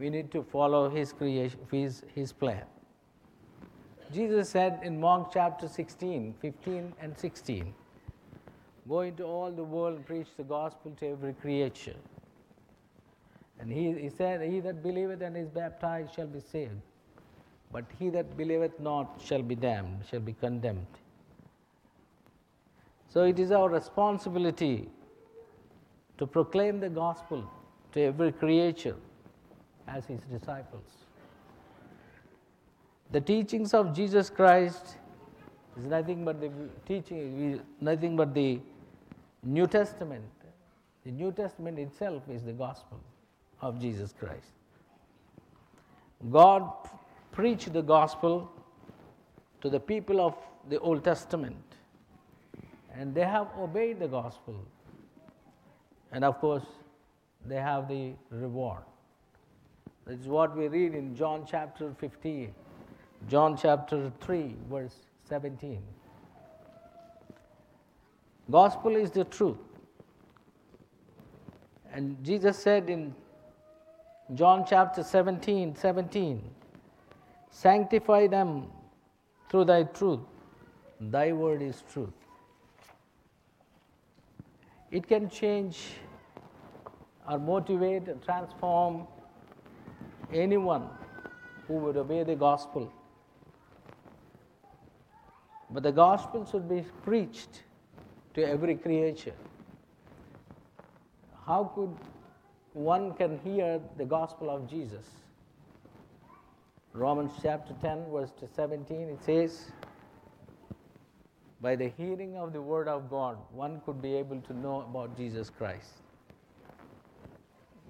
we 0.00 0.10
need 0.10 0.32
to 0.32 0.42
follow 0.42 0.90
His 0.90 1.12
creation, 1.12 1.60
His, 1.70 2.02
his 2.12 2.32
plan. 2.32 2.64
Jesus 4.12 4.48
said 4.48 4.80
in 4.82 4.98
Mark 4.98 5.30
chapter 5.32 5.68
16, 5.68 6.34
15 6.40 6.94
and 7.00 7.16
16, 7.16 7.72
Go 8.88 9.00
into 9.02 9.22
all 9.22 9.52
the 9.52 9.62
world 9.62 9.96
and 9.96 10.06
preach 10.06 10.28
the 10.36 10.42
gospel 10.42 10.96
to 10.98 11.10
every 11.10 11.34
creature. 11.34 11.96
And 13.60 13.72
he, 13.72 13.92
he 13.92 14.08
said, 14.08 14.40
He 14.42 14.60
that 14.60 14.82
believeth 14.82 15.20
and 15.22 15.36
is 15.36 15.48
baptized 15.48 16.14
shall 16.14 16.26
be 16.26 16.40
saved, 16.40 16.80
but 17.72 17.84
he 17.98 18.08
that 18.10 18.36
believeth 18.36 18.78
not 18.78 19.20
shall 19.24 19.42
be 19.42 19.54
damned, 19.54 20.04
shall 20.08 20.20
be 20.20 20.32
condemned. 20.32 20.86
So 23.08 23.24
it 23.24 23.38
is 23.38 23.50
our 23.50 23.68
responsibility 23.68 24.88
to 26.18 26.26
proclaim 26.26 26.78
the 26.78 26.88
gospel 26.88 27.50
to 27.92 28.00
every 28.02 28.32
creature 28.32 28.96
as 29.86 30.04
his 30.06 30.20
disciples. 30.20 31.06
The 33.10 33.20
teachings 33.20 33.72
of 33.72 33.94
Jesus 33.94 34.28
Christ 34.28 34.96
is 35.78 35.86
nothing 35.86 36.24
but 36.24 36.40
the 36.40 36.50
teaching, 36.86 37.60
nothing 37.80 38.16
but 38.16 38.34
the 38.34 38.60
New 39.42 39.66
Testament. 39.66 40.24
The 41.04 41.10
New 41.10 41.32
Testament 41.32 41.78
itself 41.78 42.28
is 42.28 42.42
the 42.42 42.52
gospel 42.52 43.00
of 43.60 43.80
Jesus 43.80 44.14
Christ. 44.18 44.52
God 46.30 46.70
preached 47.32 47.72
the 47.72 47.82
gospel 47.82 48.50
to 49.60 49.70
the 49.70 49.80
people 49.80 50.20
of 50.20 50.34
the 50.68 50.78
Old 50.80 51.04
Testament, 51.04 51.76
and 52.94 53.14
they 53.14 53.24
have 53.24 53.48
obeyed 53.58 53.98
the 54.00 54.08
gospel. 54.08 54.56
And 56.12 56.24
of 56.24 56.38
course, 56.40 56.64
they 57.46 57.56
have 57.56 57.88
the 57.88 58.12
reward. 58.30 58.82
Is 60.06 60.26
what 60.26 60.56
we 60.56 60.68
read 60.68 60.94
in 60.94 61.14
John 61.14 61.44
chapter 61.46 61.92
15, 61.98 62.54
John 63.28 63.56
chapter 63.56 64.10
3, 64.20 64.56
verse 64.70 64.94
17. 65.28 65.82
Gospel 68.50 68.96
is 68.96 69.10
the 69.10 69.24
truth. 69.24 69.58
And 71.92 72.16
Jesus 72.24 72.58
said 72.58 72.88
in 72.88 73.14
John 74.34 74.66
chapter 74.68 75.02
17, 75.02 75.74
17. 75.74 76.42
Sanctify 77.50 78.26
them 78.26 78.66
through 79.48 79.64
thy 79.64 79.84
truth. 79.84 80.20
Thy 81.00 81.32
word 81.32 81.62
is 81.62 81.82
truth. 81.90 82.12
It 84.90 85.08
can 85.08 85.30
change 85.30 85.78
or 87.28 87.38
motivate 87.38 88.08
and 88.08 88.22
transform 88.22 89.06
anyone 90.32 90.88
who 91.66 91.74
would 91.74 91.96
obey 91.96 92.22
the 92.22 92.36
gospel. 92.36 92.92
But 95.70 95.82
the 95.82 95.92
gospel 95.92 96.46
should 96.50 96.68
be 96.68 96.84
preached 97.02 97.62
to 98.34 98.46
every 98.46 98.74
creature. 98.74 99.34
How 101.46 101.64
could 101.74 101.96
one 102.78 103.12
can 103.14 103.40
hear 103.40 103.80
the 103.96 104.04
gospel 104.04 104.48
of 104.48 104.70
Jesus. 104.70 105.04
Romans 106.92 107.32
chapter 107.42 107.74
10, 107.82 108.04
verse 108.12 108.30
17, 108.54 109.08
it 109.08 109.18
says, 109.24 109.72
By 111.60 111.74
the 111.74 111.88
hearing 111.88 112.36
of 112.36 112.52
the 112.52 112.62
word 112.62 112.86
of 112.86 113.10
God, 113.10 113.36
one 113.50 113.80
could 113.84 114.00
be 114.00 114.14
able 114.14 114.40
to 114.42 114.52
know 114.52 114.82
about 114.82 115.16
Jesus 115.16 115.50
Christ. 115.50 115.90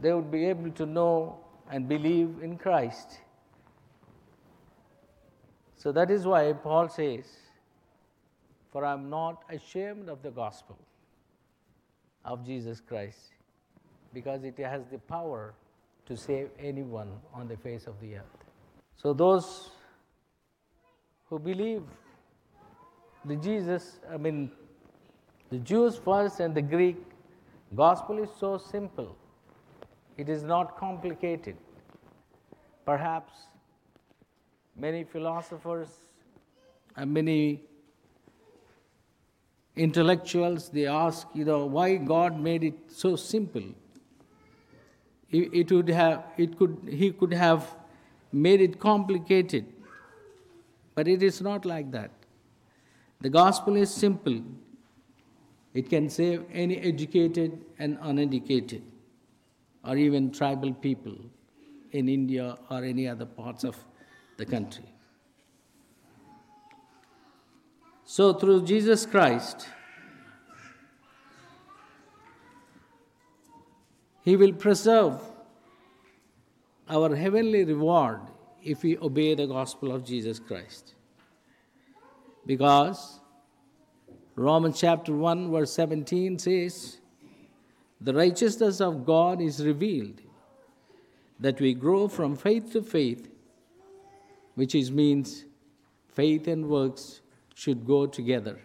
They 0.00 0.14
would 0.14 0.30
be 0.30 0.46
able 0.46 0.70
to 0.70 0.86
know 0.86 1.38
and 1.70 1.86
believe 1.86 2.36
in 2.42 2.56
Christ. 2.56 3.18
So 5.76 5.92
that 5.92 6.10
is 6.10 6.26
why 6.26 6.54
Paul 6.54 6.88
says, 6.88 7.26
For 8.72 8.86
I 8.86 8.94
am 8.94 9.10
not 9.10 9.42
ashamed 9.50 10.08
of 10.08 10.22
the 10.22 10.30
gospel 10.30 10.78
of 12.24 12.46
Jesus 12.46 12.80
Christ 12.80 13.32
because 14.12 14.44
it 14.44 14.58
has 14.58 14.82
the 14.90 14.98
power 14.98 15.54
to 16.06 16.16
save 16.16 16.48
anyone 16.58 17.10
on 17.34 17.48
the 17.48 17.56
face 17.56 17.86
of 17.86 18.00
the 18.00 18.16
earth. 18.16 18.44
So, 18.96 19.12
those 19.12 19.70
who 21.28 21.38
believe 21.38 21.82
the 23.24 23.36
Jesus, 23.36 24.00
I 24.10 24.16
mean, 24.16 24.50
the 25.50 25.58
Jews 25.58 25.96
first 25.96 26.40
and 26.40 26.54
the 26.54 26.62
Greek, 26.62 26.96
gospel 27.74 28.22
is 28.22 28.30
so 28.38 28.56
simple. 28.58 29.16
It 30.16 30.28
is 30.28 30.42
not 30.42 30.78
complicated. 30.78 31.56
Perhaps 32.84 33.32
many 34.76 35.04
philosophers 35.04 35.88
and 36.96 37.12
many 37.12 37.62
intellectuals 39.76 40.70
they 40.70 40.86
ask, 40.86 41.26
you 41.34 41.44
know, 41.44 41.66
why 41.66 41.96
God 41.96 42.40
made 42.40 42.64
it 42.64 42.74
so 42.88 43.14
simple. 43.14 43.62
It, 45.30 45.70
would 45.70 45.88
have, 45.88 46.24
it 46.36 46.58
could, 46.58 46.78
he 46.90 47.12
could 47.12 47.32
have 47.32 47.74
made 48.32 48.60
it 48.60 48.78
complicated. 48.78 49.66
But 50.94 51.08
it 51.08 51.22
is 51.22 51.40
not 51.40 51.64
like 51.64 51.90
that. 51.92 52.10
The 53.20 53.30
gospel 53.30 53.76
is 53.76 53.92
simple. 53.92 54.40
It 55.74 55.90
can 55.90 56.08
save 56.08 56.44
any 56.52 56.78
educated 56.78 57.64
and 57.78 57.98
uneducated, 58.00 58.82
or 59.84 59.96
even 59.96 60.30
tribal 60.30 60.72
people 60.72 61.16
in 61.92 62.08
India 62.08 62.56
or 62.70 62.84
any 62.84 63.06
other 63.08 63.26
parts 63.26 63.64
of 63.64 63.76
the 64.36 64.46
country. 64.46 64.84
So, 68.04 68.32
through 68.32 68.64
Jesus 68.64 69.04
Christ, 69.04 69.68
He 74.28 74.36
will 74.36 74.52
preserve 74.52 75.22
our 76.86 77.16
heavenly 77.16 77.64
reward 77.64 78.20
if 78.62 78.82
we 78.82 78.98
obey 78.98 79.34
the 79.34 79.46
gospel 79.46 79.90
of 79.90 80.04
Jesus 80.04 80.38
Christ. 80.38 80.92
Because 82.44 83.20
Romans 84.36 84.78
chapter 84.78 85.14
1, 85.14 85.50
verse 85.50 85.72
17 85.72 86.38
says, 86.40 86.98
The 88.02 88.12
righteousness 88.12 88.82
of 88.82 89.06
God 89.06 89.40
is 89.40 89.64
revealed, 89.64 90.20
that 91.40 91.58
we 91.58 91.72
grow 91.72 92.06
from 92.06 92.36
faith 92.36 92.70
to 92.74 92.82
faith, 92.82 93.30
which 94.56 94.74
is, 94.74 94.92
means 94.92 95.46
faith 96.12 96.48
and 96.48 96.68
works 96.68 97.22
should 97.54 97.86
go 97.86 98.04
together. 98.04 98.58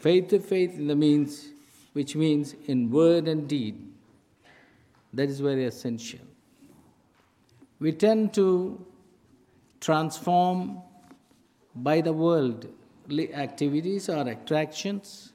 Faith 0.00 0.28
to 0.28 0.38
faith 0.38 0.78
in 0.78 0.86
the 0.86 0.94
means, 0.94 1.48
which 1.92 2.14
means 2.14 2.54
in 2.66 2.88
word 2.88 3.26
and 3.26 3.48
deed. 3.48 3.88
That 5.12 5.28
is 5.28 5.40
very 5.40 5.64
essential. 5.66 6.20
We 7.78 7.92
tend 7.92 8.32
to 8.34 8.84
transform 9.80 10.80
by 11.74 12.00
the 12.00 12.12
world 12.12 12.68
activities 13.34 14.08
or 14.08 14.28
attractions. 14.28 15.32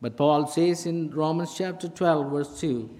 But 0.00 0.16
Paul 0.16 0.46
says 0.46 0.86
in 0.86 1.10
Romans 1.10 1.54
chapter 1.56 1.88
12, 1.88 2.30
verse 2.30 2.60
2 2.60 2.90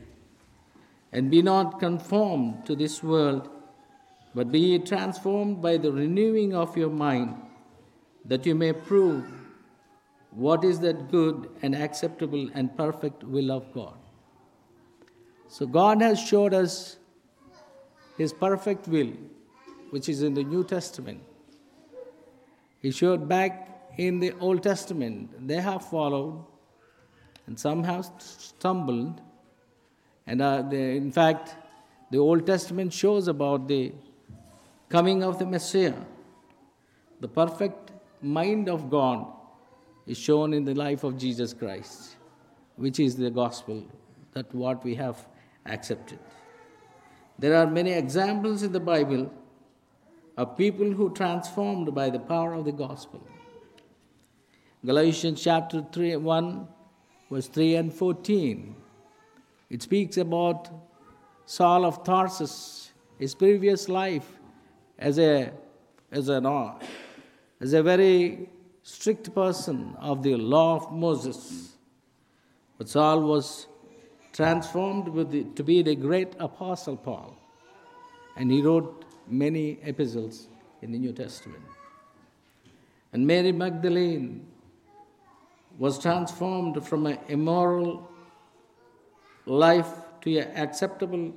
And 1.12 1.30
be 1.30 1.42
not 1.42 1.78
conformed 1.78 2.64
to 2.66 2.74
this 2.74 3.02
world, 3.02 3.50
but 4.34 4.50
be 4.50 4.78
transformed 4.78 5.60
by 5.60 5.76
the 5.76 5.92
renewing 5.92 6.54
of 6.54 6.76
your 6.76 6.90
mind, 6.90 7.34
that 8.24 8.46
you 8.46 8.54
may 8.54 8.72
prove 8.72 9.26
what 10.30 10.64
is 10.64 10.80
that 10.80 11.10
good 11.10 11.50
and 11.62 11.74
acceptable 11.74 12.48
and 12.54 12.76
perfect 12.76 13.24
will 13.24 13.50
of 13.50 13.72
God. 13.72 13.96
So 15.48 15.66
God 15.66 16.02
has 16.02 16.20
showed 16.20 16.54
us 16.54 16.96
His 18.18 18.32
perfect 18.32 18.88
will, 18.88 19.12
which 19.90 20.08
is 20.08 20.22
in 20.22 20.34
the 20.34 20.42
New 20.42 20.64
Testament. 20.64 21.22
He 22.80 22.90
showed 22.90 23.28
back 23.28 23.90
in 23.96 24.20
the 24.20 24.32
Old 24.40 24.62
Testament. 24.62 25.46
They 25.46 25.60
have 25.60 25.88
followed, 25.88 26.44
and 27.46 27.58
some 27.58 27.84
have 27.84 28.10
stumbled. 28.18 29.20
And 30.26 30.42
uh, 30.42 30.64
in 30.70 31.12
fact, 31.12 31.54
the 32.10 32.18
Old 32.18 32.46
Testament 32.46 32.92
shows 32.92 33.28
about 33.28 33.68
the 33.68 33.92
coming 34.88 35.22
of 35.22 35.38
the 35.38 35.46
Messiah. 35.46 35.94
The 37.20 37.28
perfect 37.28 37.92
mind 38.22 38.68
of 38.68 38.90
God 38.90 39.26
is 40.06 40.18
shown 40.18 40.52
in 40.52 40.64
the 40.64 40.74
life 40.74 41.02
of 41.02 41.16
Jesus 41.18 41.52
Christ, 41.52 42.16
which 42.76 43.00
is 43.00 43.16
the 43.16 43.30
gospel, 43.30 43.84
that 44.34 44.54
what 44.54 44.84
we 44.84 44.94
have 44.94 45.26
accepted. 45.68 46.18
There 47.38 47.54
are 47.54 47.66
many 47.66 47.92
examples 47.92 48.62
in 48.62 48.72
the 48.72 48.80
Bible 48.80 49.30
of 50.36 50.56
people 50.56 50.90
who 50.92 51.12
transformed 51.12 51.94
by 51.94 52.10
the 52.10 52.18
power 52.18 52.54
of 52.54 52.64
the 52.64 52.72
gospel. 52.72 53.26
Galatians 54.84 55.42
chapter 55.42 55.84
3, 55.92 56.16
1, 56.16 56.68
verse 57.30 57.48
3 57.48 57.74
and 57.76 57.94
14. 57.94 58.76
It 59.68 59.82
speaks 59.82 60.16
about 60.16 60.70
Saul 61.44 61.84
of 61.84 62.04
Tarsus, 62.04 62.92
his 63.18 63.34
previous 63.34 63.88
life 63.88 64.38
as 64.98 65.18
a, 65.18 65.52
as 66.10 66.28
a, 66.28 66.36
uh, 66.36 66.78
as 67.60 67.72
a 67.72 67.82
very 67.82 68.48
strict 68.82 69.34
person 69.34 69.96
of 69.98 70.22
the 70.22 70.36
law 70.36 70.76
of 70.76 70.92
Moses. 70.92 71.76
But 72.78 72.88
Saul 72.88 73.22
was 73.22 73.66
transformed 74.36 75.30
the, 75.30 75.44
to 75.54 75.64
be 75.64 75.82
the 75.82 75.94
great 75.94 76.34
apostle 76.38 76.96
Paul. 76.96 77.34
And 78.36 78.50
he 78.50 78.60
wrote 78.60 79.06
many 79.26 79.78
epistles 79.82 80.48
in 80.82 80.92
the 80.92 80.98
New 80.98 81.12
Testament. 81.12 81.62
And 83.14 83.26
Mary 83.26 83.50
Magdalene 83.50 84.46
was 85.78 85.98
transformed 85.98 86.86
from 86.86 87.06
an 87.06 87.18
immoral 87.28 88.10
life 89.46 89.88
to 90.20 90.36
an 90.36 90.54
acceptable, 90.54 91.34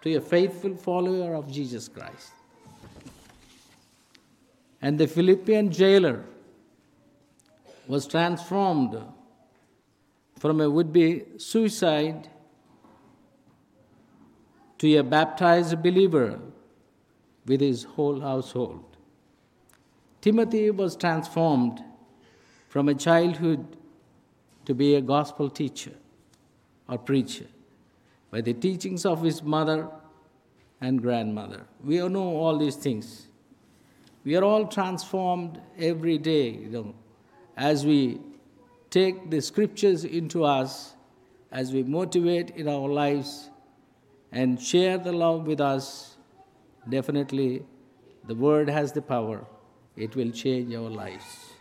to 0.00 0.14
a 0.14 0.20
faithful 0.20 0.74
follower 0.76 1.34
of 1.34 1.50
Jesus 1.52 1.88
Christ. 1.88 2.32
And 4.80 4.98
the 4.98 5.06
Philippian 5.06 5.70
jailer 5.70 6.24
was 7.86 8.06
transformed 8.06 8.98
from 10.40 10.58
a 10.62 10.68
would 10.68 10.90
be 10.90 11.22
suicide 11.36 12.28
to 14.78 14.96
a 14.96 15.02
baptized 15.02 15.82
believer 15.82 16.40
with 17.44 17.60
his 17.60 17.82
whole 17.84 18.20
household. 18.20 18.96
Timothy 20.22 20.70
was 20.70 20.96
transformed 20.96 21.84
from 22.68 22.88
a 22.88 22.94
childhood 22.94 23.76
to 24.64 24.74
be 24.74 24.94
a 24.94 25.02
gospel 25.02 25.50
teacher 25.50 25.92
or 26.88 26.96
preacher 26.96 27.46
by 28.30 28.40
the 28.40 28.54
teachings 28.54 29.04
of 29.04 29.22
his 29.22 29.42
mother 29.42 29.88
and 30.80 31.02
grandmother. 31.02 31.66
We 31.84 32.00
all 32.00 32.08
know 32.08 32.36
all 32.36 32.56
these 32.56 32.76
things. 32.76 33.28
We 34.24 34.36
are 34.36 34.44
all 34.44 34.66
transformed 34.66 35.60
every 35.78 36.16
day, 36.16 36.48
you 36.48 36.68
know, 36.70 36.94
as 37.58 37.84
we 37.84 38.20
take 38.90 39.30
the 39.30 39.40
scriptures 39.40 40.04
into 40.04 40.44
us, 40.44 40.94
as 41.52 41.72
we 41.72 41.82
motivate 41.82 42.50
in 42.50 42.68
our 42.68 42.88
lives 42.88 43.50
and 44.32 44.60
share 44.60 44.98
the 44.98 45.12
love 45.12 45.46
with 45.46 45.60
us, 45.60 46.16
definitely 46.88 47.64
the 48.26 48.34
word 48.34 48.68
has 48.68 48.92
the 48.92 49.02
power. 49.02 49.44
It 49.96 50.14
will 50.14 50.30
change 50.30 50.74
our 50.74 50.88
lives. 50.88 51.52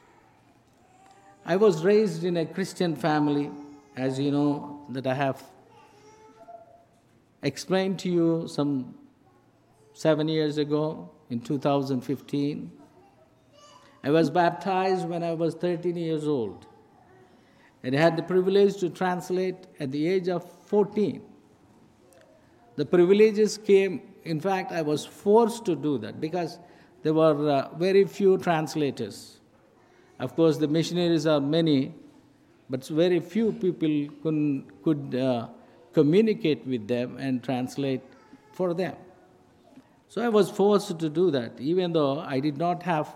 I 1.46 1.56
was 1.56 1.84
raised 1.84 2.24
in 2.24 2.38
a 2.38 2.46
Christian 2.46 2.96
family, 2.96 3.50
as 3.96 4.20
you 4.20 4.32
know, 4.32 4.86
that 4.90 5.08
I 5.08 5.14
have 5.16 5.42
explained 7.42 7.98
to 8.00 8.10
you 8.10 8.48
some 8.48 8.96
seven 9.94 10.28
years 10.28 10.58
ago 10.58 11.10
in 11.30 11.42
2015. 11.42 12.72
I 14.04 14.12
was 14.12 14.30
baptized 14.30 15.08
when 15.08 15.24
I 15.24 15.34
was 15.34 15.56
13 15.56 15.96
years 15.96 16.28
old. 16.28 16.66
And 17.84 17.96
I 17.96 18.00
had 18.00 18.18
the 18.18 18.24
privilege 18.24 18.78
to 18.78 18.90
translate 18.90 19.56
at 19.80 19.92
the 19.92 20.08
age 20.08 20.28
of 20.28 20.50
14. 20.68 21.22
The 22.76 22.86
privileges 22.86 23.58
came, 23.58 24.02
in 24.24 24.40
fact, 24.40 24.72
I 24.72 24.82
was 24.82 25.06
forced 25.06 25.66
to 25.66 25.76
do 25.76 25.98
that 26.00 26.20
because 26.20 26.60
there 27.04 27.14
were 27.14 27.50
uh, 27.50 27.70
very 27.76 28.06
few 28.06 28.38
translators. 28.38 29.40
Of 30.20 30.36
course, 30.36 30.58
the 30.58 30.68
missionaries 30.68 31.26
are 31.26 31.40
many, 31.40 31.94
but 32.70 32.86
very 32.88 33.20
few 33.20 33.54
people 33.54 34.14
could, 34.22 34.66
could 34.84 35.16
uh, 35.16 35.48
communicate 35.94 36.66
with 36.68 36.88
them 36.88 37.18
and 37.18 37.42
translate 37.42 38.02
for 38.52 38.74
them. 38.74 38.96
So 40.10 40.22
I 40.22 40.30
was 40.30 40.50
forced 40.50 41.00
to 41.00 41.10
do 41.10 41.32
that, 41.32 41.54
even 41.60 41.94
though 41.94 42.20
I 42.20 42.40
did 42.40 42.58
not 42.58 42.84
have 42.84 43.16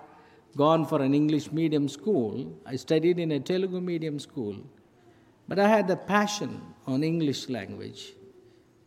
gone 0.56 0.86
for 0.86 1.02
an 1.02 1.14
English 1.14 1.52
medium 1.52 1.88
school. 1.88 2.60
I 2.66 2.76
studied 2.76 3.20
in 3.20 3.32
a 3.32 3.40
Telugu 3.40 3.82
medium 3.82 4.20
school. 4.20 4.56
But 5.48 5.60
I 5.60 5.68
had 5.68 5.90
a 5.90 5.96
passion 5.96 6.62
on 6.88 7.04
English 7.04 7.50
language 7.50 8.14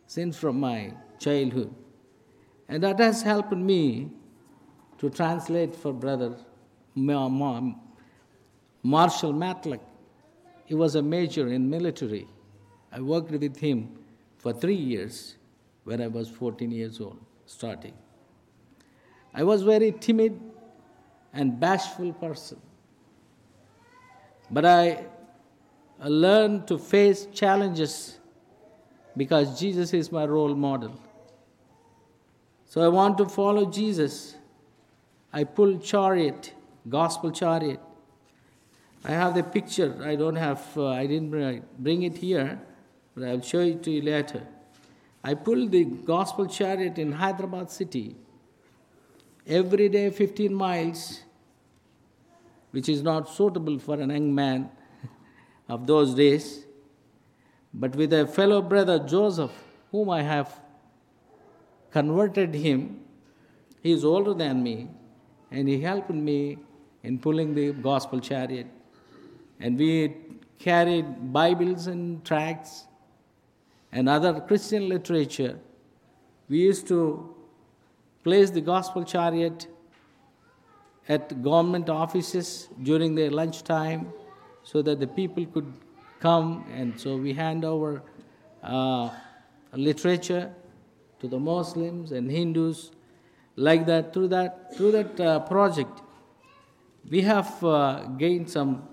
since 0.07 0.37
from 0.37 0.59
my 0.59 0.93
childhood. 1.19 1.73
And 2.69 2.83
that 2.83 2.99
has 2.99 3.21
helped 3.21 3.51
me 3.51 4.11
to 4.97 5.09
translate 5.09 5.75
for 5.75 5.93
brother 5.93 6.35
Marshall 8.83 9.33
Matlock. 9.33 9.81
He 10.65 10.73
was 10.73 10.95
a 10.95 11.01
major 11.01 11.47
in 11.47 11.69
military. 11.69 12.27
I 12.91 13.01
worked 13.01 13.31
with 13.31 13.57
him 13.57 13.99
for 14.37 14.53
three 14.53 14.75
years 14.75 15.35
when 15.83 16.01
I 16.01 16.07
was 16.07 16.29
14 16.29 16.71
years 16.71 16.99
old, 16.99 17.19
starting. 17.45 17.93
I 19.33 19.43
was 19.43 19.61
very 19.61 19.91
timid 19.91 20.39
and 21.33 21.59
bashful 21.59 22.13
person. 22.13 22.59
But 24.49 24.65
I 24.65 25.05
learned 25.99 26.67
to 26.67 26.77
face 26.77 27.27
challenges 27.33 28.17
because 29.15 29.59
Jesus 29.59 29.93
is 29.93 30.11
my 30.11 30.25
role 30.25 30.55
model. 30.55 30.99
So 32.65 32.81
I 32.81 32.87
want 32.87 33.17
to 33.17 33.25
follow 33.25 33.65
Jesus. 33.65 34.35
I 35.33 35.43
pull 35.43 35.79
chariot, 35.79 36.53
gospel 36.87 37.31
chariot. 37.31 37.79
I 39.03 39.11
have 39.11 39.35
the 39.35 39.43
picture. 39.43 40.01
I 40.03 40.15
don't 40.15 40.35
have, 40.35 40.65
uh, 40.77 40.87
I 40.87 41.07
didn't 41.07 41.63
bring 41.79 42.03
it 42.03 42.17
here, 42.17 42.59
but 43.15 43.27
I'll 43.27 43.41
show 43.41 43.59
it 43.59 43.83
to 43.83 43.91
you 43.91 44.01
later. 44.01 44.45
I 45.23 45.33
pull 45.33 45.67
the 45.67 45.83
gospel 45.83 46.45
chariot 46.45 46.97
in 46.97 47.11
Hyderabad 47.13 47.71
city 47.71 48.15
every 49.47 49.87
day 49.89 50.09
15 50.09 50.53
miles, 50.53 51.21
which 52.71 52.89
is 52.89 53.01
not 53.01 53.29
suitable 53.29 53.79
for 53.79 53.95
a 53.95 54.05
young 54.05 54.33
man 54.33 54.69
of 55.69 55.87
those 55.87 56.13
days. 56.13 56.65
But 57.73 57.95
with 57.95 58.13
a 58.13 58.27
fellow 58.27 58.61
brother 58.61 58.99
Joseph, 58.99 59.51
whom 59.91 60.09
I 60.09 60.21
have 60.21 60.59
converted 61.91 62.53
him, 62.53 63.01
he 63.81 63.91
is 63.91 64.03
older 64.03 64.33
than 64.33 64.61
me, 64.63 64.89
and 65.51 65.67
he 65.67 65.79
helped 65.79 66.09
me 66.09 66.57
in 67.03 67.19
pulling 67.19 67.53
the 67.55 67.71
gospel 67.71 68.19
chariot. 68.19 68.67
And 69.59 69.77
we 69.77 70.15
carried 70.59 71.31
Bibles 71.31 71.87
and 71.87 72.23
tracts 72.25 72.85
and 73.91 74.09
other 74.09 74.41
Christian 74.41 74.89
literature. 74.89 75.57
We 76.49 76.59
used 76.59 76.87
to 76.87 77.36
place 78.27 78.49
the 78.49 78.59
gospel 78.59 79.05
chariot 79.05 79.67
at 81.07 81.41
government 81.41 81.89
offices 81.89 82.67
during 82.83 83.15
their 83.15 83.31
lunchtime 83.31 84.11
so 84.63 84.81
that 84.81 84.99
the 84.99 85.07
people 85.07 85.45
could 85.45 85.71
come. 86.19 86.65
And 86.73 86.99
so 86.99 87.15
we 87.15 87.31
hand 87.31 87.63
over 87.63 88.03
uh, 88.61 89.11
literature 89.71 90.53
to 91.21 91.27
the 91.29 91.39
Muslims 91.39 92.11
and 92.11 92.29
Hindus 92.29 92.91
like 93.55 93.85
that. 93.85 94.11
Through 94.13 94.27
that 94.27 94.75
through 94.75 94.91
that 94.91 95.19
uh, 95.21 95.39
project 95.39 96.01
we 97.09 97.21
have 97.21 97.63
uh, 97.63 98.03
gained 98.17 98.49
some 98.49 98.89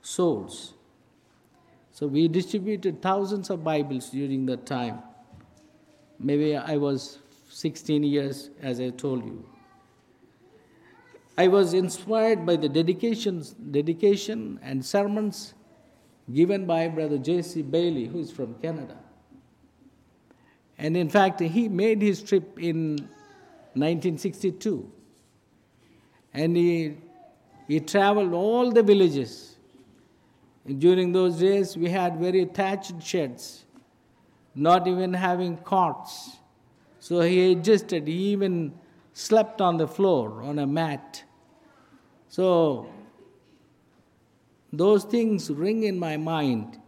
souls. 0.00 0.74
So 1.92 2.08
we 2.08 2.26
distributed 2.26 3.00
thousands 3.00 3.48
of 3.48 3.62
bibles 3.62 4.10
during 4.10 4.46
that 4.46 4.66
time. 4.66 5.02
Maybe 6.18 6.56
i 6.56 6.76
was 6.76 7.21
16 7.52 8.02
years 8.02 8.50
as 8.60 8.80
i 8.80 8.90
told 8.90 9.24
you 9.24 9.44
i 11.38 11.48
was 11.48 11.74
inspired 11.74 12.46
by 12.46 12.56
the 12.56 12.68
dedications 12.68 13.50
dedication 13.78 14.58
and 14.62 14.84
sermons 14.84 15.54
given 16.32 16.66
by 16.66 16.88
Brother 16.88 17.18
J.C. 17.18 17.62
Bailey, 17.62 18.06
who 18.06 18.20
is 18.20 18.30
from 18.30 18.54
Canada. 18.56 18.96
And 20.78 20.96
in 20.96 21.08
fact, 21.08 21.40
he 21.40 21.68
made 21.68 22.02
his 22.02 22.22
trip 22.22 22.58
in 22.58 22.96
1962. 23.74 24.90
And 26.34 26.56
he, 26.56 26.96
he 27.68 27.80
traveled 27.80 28.32
all 28.32 28.70
the 28.70 28.82
villages. 28.82 29.56
And 30.64 30.80
during 30.80 31.12
those 31.12 31.38
days, 31.38 31.76
we 31.76 31.90
had 31.90 32.18
very 32.18 32.42
attached 32.42 33.02
sheds, 33.02 33.64
not 34.54 34.86
even 34.86 35.12
having 35.12 35.58
cots. 35.58 36.36
So 37.02 37.20
he 37.22 37.50
adjusted, 37.50 38.06
he 38.06 38.14
even 38.30 38.72
slept 39.12 39.60
on 39.60 39.76
the 39.76 39.88
floor 39.88 40.40
on 40.40 40.60
a 40.60 40.68
mat. 40.68 41.24
So 42.28 42.88
those 44.72 45.02
things 45.02 45.50
ring 45.50 45.82
in 45.82 45.98
my 45.98 46.16
mind. 46.16 46.78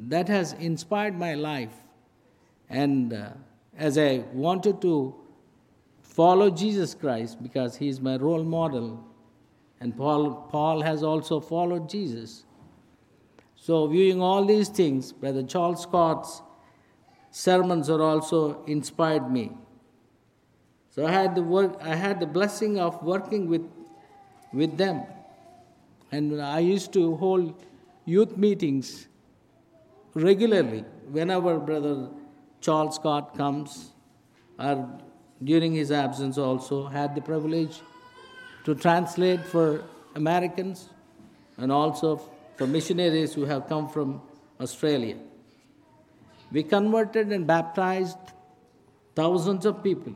That 0.00 0.26
has 0.26 0.54
inspired 0.54 1.16
my 1.16 1.34
life. 1.34 1.76
And 2.68 3.12
uh, 3.12 3.28
as 3.78 3.96
I 3.96 4.24
wanted 4.32 4.82
to 4.82 5.14
follow 6.02 6.50
Jesus 6.50 6.92
Christ 6.92 7.40
because 7.40 7.76
he 7.76 7.86
is 7.86 8.00
my 8.00 8.16
role 8.16 8.42
model, 8.42 9.06
and 9.78 9.96
Paul, 9.96 10.48
Paul 10.50 10.82
has 10.82 11.04
also 11.04 11.38
followed 11.38 11.88
Jesus. 11.88 12.46
So, 13.54 13.86
viewing 13.86 14.20
all 14.20 14.44
these 14.44 14.68
things, 14.68 15.12
Brother 15.12 15.44
Charles 15.44 15.82
Scott's 15.84 16.42
sermons 17.36 17.90
are 17.90 18.00
also 18.00 18.64
inspired 18.64 19.30
me. 19.30 19.52
So 20.88 21.04
I 21.06 21.10
had 21.10 21.34
the 21.34 21.42
work, 21.42 21.76
I 21.82 21.94
had 21.94 22.18
the 22.18 22.26
blessing 22.26 22.78
of 22.80 23.02
working 23.02 23.46
with, 23.46 23.64
with 24.54 24.78
them. 24.78 25.02
And 26.10 26.40
I 26.40 26.60
used 26.60 26.94
to 26.94 27.14
hold 27.16 27.62
youth 28.06 28.38
meetings 28.38 29.08
regularly 30.14 30.82
whenever 31.10 31.58
Brother 31.58 32.08
Charles 32.62 32.94
Scott 32.94 33.36
comes, 33.36 33.92
or 34.58 34.88
during 35.44 35.74
his 35.74 35.92
absence 35.92 36.38
also, 36.38 36.86
had 36.86 37.14
the 37.14 37.20
privilege 37.20 37.82
to 38.64 38.74
translate 38.74 39.44
for 39.44 39.84
Americans 40.14 40.88
and 41.58 41.70
also 41.70 42.18
for 42.56 42.66
missionaries 42.66 43.34
who 43.34 43.44
have 43.44 43.68
come 43.68 43.90
from 43.90 44.22
Australia. 44.58 45.18
We 46.52 46.62
converted 46.62 47.32
and 47.32 47.46
baptized 47.46 48.18
thousands 49.14 49.66
of 49.66 49.82
people. 49.82 50.14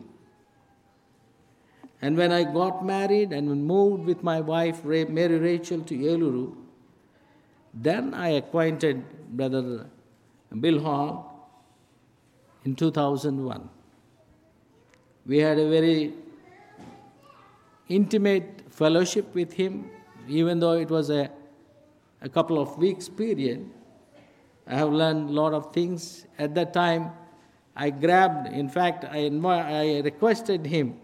And 2.02 2.16
when 2.16 2.32
I 2.32 2.44
got 2.44 2.84
married 2.84 3.32
and 3.32 3.66
moved 3.66 4.04
with 4.04 4.22
my 4.22 4.40
wife, 4.40 4.84
Mary 4.84 5.38
Rachel, 5.38 5.82
to 5.82 5.94
Eluru, 5.94 6.54
then 7.74 8.14
I 8.14 8.30
acquainted 8.30 9.04
Brother 9.36 9.86
Bill 10.58 10.80
Hall 10.80 11.50
in 12.64 12.74
2001. 12.74 13.68
We 15.26 15.38
had 15.38 15.58
a 15.58 15.68
very 15.68 16.14
intimate 17.88 18.62
fellowship 18.70 19.34
with 19.34 19.52
him, 19.52 19.90
even 20.26 20.58
though 20.60 20.72
it 20.72 20.90
was 20.90 21.10
a, 21.10 21.30
a 22.22 22.28
couple 22.28 22.58
of 22.58 22.78
weeks 22.78 23.08
period. 23.08 23.68
I 24.70 24.74
have 24.74 24.92
learned 24.92 25.30
a 25.30 25.32
lot 25.32 25.52
of 25.52 25.72
things. 25.72 26.26
At 26.38 26.54
that 26.54 26.72
time, 26.72 27.10
I 27.74 27.90
grabbed, 27.90 28.52
in 28.52 28.68
fact, 28.68 29.04
I, 29.04 29.26
I 29.26 30.00
requested 30.04 30.64
him 30.64 30.96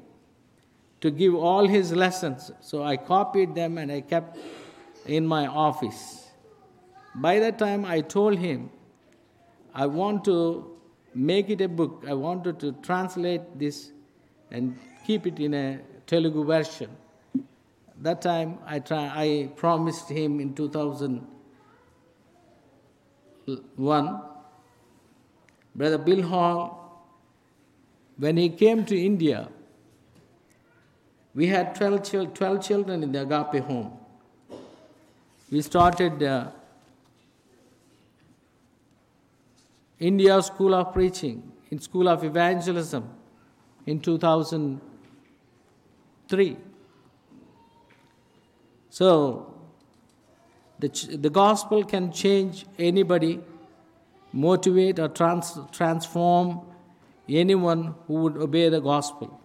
to 1.01 1.11
give 1.11 1.35
all 1.35 1.67
his 1.67 1.93
lessons. 1.93 2.53
So 2.61 2.85
I 2.85 2.97
copied 2.97 3.57
them 3.57 3.77
and 3.79 3.91
I 3.91 4.03
kept 4.03 4.39
in 5.07 5.27
my 5.27 5.49
office. 5.49 6.29
By 7.17 7.41
that 7.41 7.59
time, 7.59 7.85
I 7.85 8.03
told 8.03 8.39
him, 8.39 8.71
I 9.75 9.87
want 9.87 10.25
to 10.27 10.79
make 11.15 11.51
it 11.51 11.61
a 11.61 11.69
book. 11.69 12.05
I 12.07 12.15
wanted 12.15 12.61
to 12.61 12.73
translate 12.83 13.59
this 13.59 13.91
and 14.53 14.79
keep 15.07 15.27
it 15.27 15.41
in 15.41 15.55
a 15.55 15.81
Telugu 16.07 16.45
version. 16.45 16.91
That 18.01 18.23
time, 18.23 18.59
I, 18.65 18.79
try, 18.79 19.11
I 19.15 19.51
promised 19.57 20.09
him 20.09 20.39
in 20.39 20.55
2001, 23.47 24.21
Brother 25.75 25.99
Bill 25.99 26.23
Hall, 26.23 26.87
when 28.19 28.37
he 28.37 28.49
came 28.49 28.85
to 28.87 29.01
India, 29.01 29.49
we 31.35 31.47
had 31.47 31.75
12, 31.75 32.35
12 32.35 32.67
children 32.67 33.03
in 33.03 33.11
the 33.13 33.23
Agape 33.23 33.65
home. 33.65 33.93
We 35.51 35.63
started 35.63 36.23
uh, 36.23 36.51
India 40.01 40.43
School 40.43 40.75
of 40.75 40.93
Preaching, 40.93 41.51
in 41.71 41.81
School 41.81 42.09
of 42.09 42.25
Evangelism 42.25 43.09
in 43.87 44.01
2003. 44.01 46.57
So, 48.91 49.56
the, 50.79 50.89
the 51.17 51.31
gospel 51.31 51.85
can 51.85 52.13
change 52.13 52.67
anybody, 52.79 53.41
motivate 54.33 54.99
or 54.99 55.09
trans, 55.09 55.59
transform 55.73 56.61
anyone 57.29 57.95
who 58.07 58.15
would 58.15 58.37
obey 58.37 58.69
the 58.69 58.81
gospel. 58.81 59.41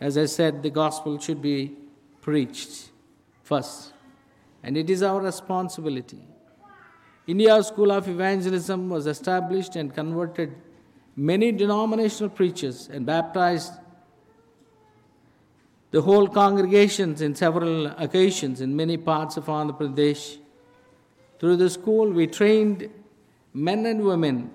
As 0.00 0.18
I 0.18 0.26
said, 0.26 0.62
the 0.62 0.70
gospel 0.70 1.18
should 1.18 1.40
be 1.40 1.76
preached 2.20 2.90
first. 3.42 3.92
And 4.62 4.76
it 4.76 4.90
is 4.90 5.02
our 5.02 5.20
responsibility. 5.20 6.26
India 7.26 7.62
School 7.62 7.92
of 7.92 8.08
Evangelism 8.08 8.88
was 8.88 9.06
established 9.06 9.76
and 9.76 9.94
converted 9.94 10.54
many 11.14 11.50
denominational 11.52 12.30
preachers 12.30 12.88
and 12.92 13.06
baptized 13.06 13.72
the 15.96 16.02
whole 16.02 16.28
congregations 16.28 17.22
in 17.22 17.34
several 17.34 17.86
occasions 17.86 18.60
in 18.60 18.76
many 18.76 18.98
parts 18.98 19.38
of 19.38 19.46
Andhra 19.46 19.78
Pradesh. 19.78 20.36
Through 21.38 21.56
the 21.56 21.70
school, 21.70 22.10
we 22.10 22.26
trained 22.26 22.90
men 23.54 23.86
and 23.86 24.04
women, 24.04 24.50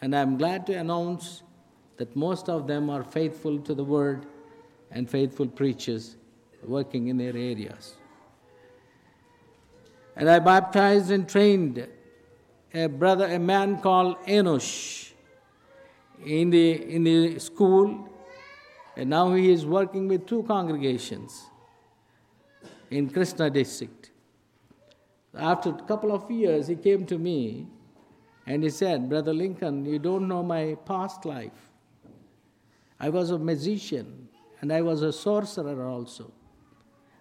and 0.00 0.16
I'm 0.16 0.38
glad 0.38 0.66
to 0.68 0.72
announce 0.72 1.42
that 1.98 2.16
most 2.16 2.48
of 2.48 2.66
them 2.66 2.88
are 2.88 3.04
faithful 3.04 3.58
to 3.58 3.74
the 3.74 3.84
word 3.84 4.24
and 4.90 5.10
faithful 5.10 5.46
preachers 5.46 6.16
working 6.64 7.08
in 7.08 7.18
their 7.18 7.36
areas. 7.36 7.96
And 10.16 10.30
I 10.30 10.38
baptized 10.38 11.10
and 11.10 11.28
trained 11.28 11.86
a 12.72 12.86
brother, 12.86 13.26
a 13.26 13.38
man 13.38 13.78
called 13.82 14.16
Enosh 14.24 15.12
in 16.24 16.48
the, 16.48 16.94
in 16.94 17.04
the 17.04 17.38
school, 17.40 18.08
and 18.96 19.10
now 19.10 19.32
he 19.34 19.50
is 19.50 19.64
working 19.64 20.08
with 20.08 20.26
two 20.26 20.42
congregations 20.44 21.46
in 22.90 23.08
Krishna 23.08 23.48
district. 23.50 24.10
After 25.34 25.70
a 25.70 25.82
couple 25.84 26.12
of 26.12 26.30
years, 26.30 26.66
he 26.66 26.76
came 26.76 27.06
to 27.06 27.18
me 27.18 27.66
and 28.46 28.62
he 28.62 28.70
said, 28.70 29.08
Brother 29.08 29.32
Lincoln, 29.32 29.84
you 29.86 29.98
don't 29.98 30.28
know 30.28 30.42
my 30.42 30.76
past 30.84 31.24
life. 31.24 31.70
I 33.00 33.08
was 33.08 33.30
a 33.30 33.38
magician 33.38 34.28
and 34.60 34.72
I 34.72 34.82
was 34.82 35.02
a 35.02 35.12
sorcerer 35.12 35.86
also. 35.88 36.32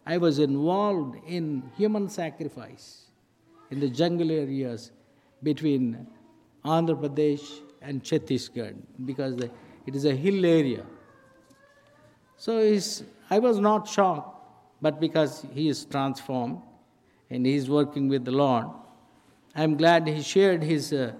I 0.06 0.18
was 0.18 0.40
involved 0.40 1.18
in 1.26 1.64
human 1.78 2.10
sacrifice 2.10 3.06
in 3.70 3.80
the 3.80 3.88
jungle 3.88 4.30
areas 4.30 4.92
between 5.42 6.06
Andhra 6.66 6.96
Pradesh 7.02 7.62
and 7.82 8.04
Chhattisgarh 8.04 8.76
because 9.06 9.40
it 9.42 9.96
is 9.96 10.06
a 10.06 10.16
hill 10.16 10.46
area. 10.46 10.86
So 12.41 12.58
I 13.30 13.38
was 13.38 13.60
not 13.60 13.88
shocked, 13.88 14.36
but 14.82 14.99
because 14.99 15.45
he 15.54 15.69
is 15.69 15.86
transformed 15.86 16.60
and 17.30 17.45
he 17.45 17.54
is 17.54 17.69
working 17.69 18.08
with 18.08 18.25
the 18.25 18.32
Lord, 18.32 18.65
I 19.54 19.62
am 19.62 19.77
glad 19.77 20.08
he 20.08 20.23
shared 20.23 20.63
his 20.63 20.91
uh, 20.91 21.13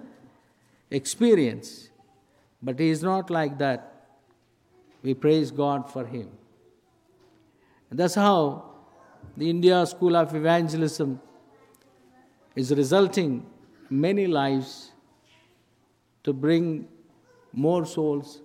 experience. 0.90 1.90
But 2.60 2.80
he 2.80 2.88
is 2.88 3.04
not 3.04 3.30
like 3.30 3.56
that. 3.58 4.08
We 5.04 5.14
praise 5.14 5.52
God 5.52 5.88
for 5.88 6.04
him. 6.04 6.28
And 7.88 8.00
that's 8.00 8.16
how 8.16 8.72
the 9.36 9.48
India 9.48 9.86
School 9.86 10.16
of 10.16 10.34
Evangelism 10.34 11.20
is 12.56 12.74
resulting 12.74 13.46
many 13.88 14.26
lives 14.26 14.90
to 16.24 16.32
bring 16.32 16.88
more 17.52 17.86
souls 17.86 18.40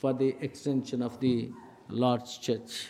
for 0.00 0.12
the 0.12 0.34
extension 0.40 1.00
of 1.00 1.20
the 1.20 1.52
Lord's 1.88 2.38
church. 2.38 2.88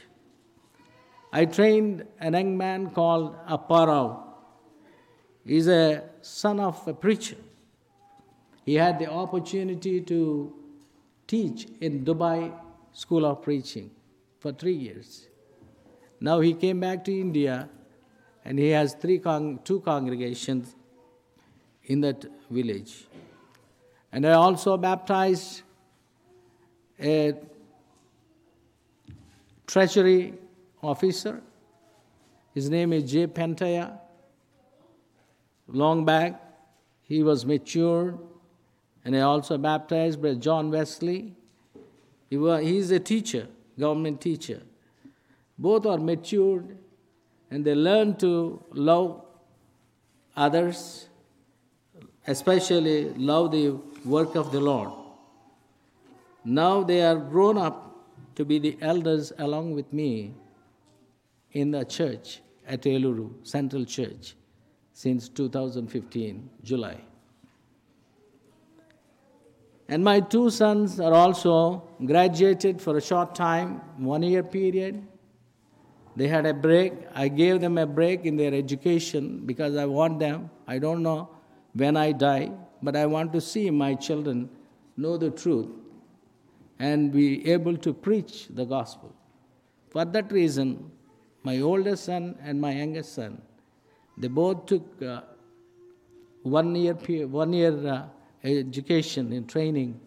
I 1.32 1.44
trained 1.44 2.06
a 2.20 2.30
young 2.30 2.56
man 2.56 2.90
called 2.90 3.36
Apparao. 3.46 4.22
He's 5.44 5.68
a 5.68 6.04
son 6.22 6.60
of 6.60 6.86
a 6.86 6.94
preacher. 6.94 7.36
He 8.64 8.74
had 8.74 8.98
the 8.98 9.10
opportunity 9.10 10.00
to 10.02 10.54
teach 11.26 11.68
in 11.80 12.04
Dubai 12.04 12.52
School 12.92 13.24
of 13.24 13.42
Preaching 13.42 13.90
for 14.40 14.52
three 14.52 14.74
years. 14.74 15.26
Now 16.20 16.40
he 16.40 16.52
came 16.54 16.80
back 16.80 17.04
to 17.04 17.20
India 17.20 17.68
and 18.44 18.58
he 18.58 18.70
has 18.70 18.94
three 18.94 19.18
con- 19.18 19.60
two 19.64 19.80
congregations 19.80 20.74
in 21.84 22.00
that 22.00 22.24
village. 22.50 23.06
And 24.12 24.26
I 24.26 24.32
also 24.32 24.76
baptized 24.76 25.62
a 27.00 27.34
treasury 29.68 30.34
officer. 30.82 31.40
His 32.54 32.68
name 32.68 32.92
is 32.92 33.12
J. 33.12 33.26
Pantaya. 33.26 33.98
Long 35.68 36.04
back, 36.04 36.42
he 37.02 37.22
was 37.22 37.44
matured, 37.44 38.18
and 39.04 39.14
also 39.16 39.58
baptized 39.58 40.20
by 40.20 40.34
John 40.34 40.70
Wesley. 40.70 41.34
He 42.30 42.36
was, 42.36 42.62
he 42.64 42.78
is 42.78 42.90
a 42.90 42.98
teacher, 42.98 43.46
government 43.78 44.20
teacher. 44.20 44.62
Both 45.58 45.86
are 45.86 45.98
matured, 45.98 46.76
and 47.50 47.64
they 47.64 47.74
learn 47.74 48.16
to 48.16 48.62
love 48.72 49.24
others, 50.36 51.08
especially 52.26 53.10
love 53.10 53.52
the 53.52 53.70
work 54.04 54.34
of 54.34 54.50
the 54.52 54.60
Lord. 54.60 54.90
Now 56.44 56.82
they 56.82 57.02
are 57.02 57.16
grown 57.16 57.58
up 57.58 57.87
to 58.38 58.44
be 58.44 58.60
the 58.60 58.78
elders 58.80 59.32
along 59.38 59.74
with 59.74 59.92
me 59.92 60.32
in 61.50 61.72
the 61.72 61.84
church 61.84 62.40
at 62.68 62.82
Eluru, 62.82 63.30
Central 63.44 63.84
Church, 63.84 64.36
since 64.92 65.28
2015, 65.28 66.48
July. 66.62 67.00
And 69.88 70.04
my 70.04 70.20
two 70.20 70.50
sons 70.50 71.00
are 71.00 71.12
also 71.12 71.82
graduated 72.06 72.80
for 72.80 72.96
a 72.96 73.00
short 73.00 73.34
time, 73.34 73.80
one 73.96 74.22
year 74.22 74.44
period. 74.44 75.04
They 76.14 76.28
had 76.28 76.46
a 76.46 76.54
break. 76.54 76.92
I 77.16 77.26
gave 77.26 77.60
them 77.60 77.76
a 77.76 77.86
break 77.86 78.24
in 78.24 78.36
their 78.36 78.54
education 78.54 79.42
because 79.46 79.74
I 79.74 79.86
want 79.86 80.20
them. 80.20 80.48
I 80.68 80.78
don't 80.78 81.02
know 81.02 81.28
when 81.72 81.96
I 81.96 82.12
die, 82.12 82.52
but 82.84 82.94
I 82.94 83.06
want 83.06 83.32
to 83.32 83.40
see 83.40 83.68
my 83.70 83.94
children 83.96 84.48
know 84.96 85.16
the 85.16 85.30
truth 85.30 85.70
and 86.78 87.12
be 87.12 87.50
able 87.50 87.76
to 87.76 87.92
preach 87.92 88.46
the 88.50 88.64
gospel. 88.64 89.14
For 89.90 90.04
that 90.04 90.30
reason, 90.30 90.90
my 91.42 91.60
oldest 91.60 92.04
son 92.04 92.36
and 92.42 92.60
my 92.60 92.72
youngest 92.72 93.14
son, 93.14 93.42
they 94.16 94.28
both 94.28 94.66
took 94.66 95.02
uh, 95.02 95.22
one 96.42 96.74
year, 96.74 96.94
one 97.26 97.52
year 97.52 97.86
uh, 97.86 98.04
education 98.44 99.32
and 99.32 99.48
training 99.48 100.00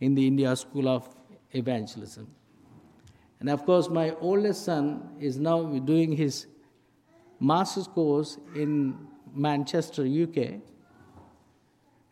in 0.00 0.14
the 0.14 0.26
India 0.26 0.54
School 0.56 0.88
of 0.88 1.08
Evangelism. 1.52 2.26
And 3.40 3.50
of 3.50 3.64
course, 3.64 3.88
my 3.88 4.14
oldest 4.20 4.64
son 4.64 5.16
is 5.20 5.38
now 5.38 5.62
doing 5.64 6.12
his 6.12 6.46
master's 7.40 7.86
course 7.86 8.38
in 8.54 8.96
Manchester, 9.34 10.06
UK, 10.06 10.60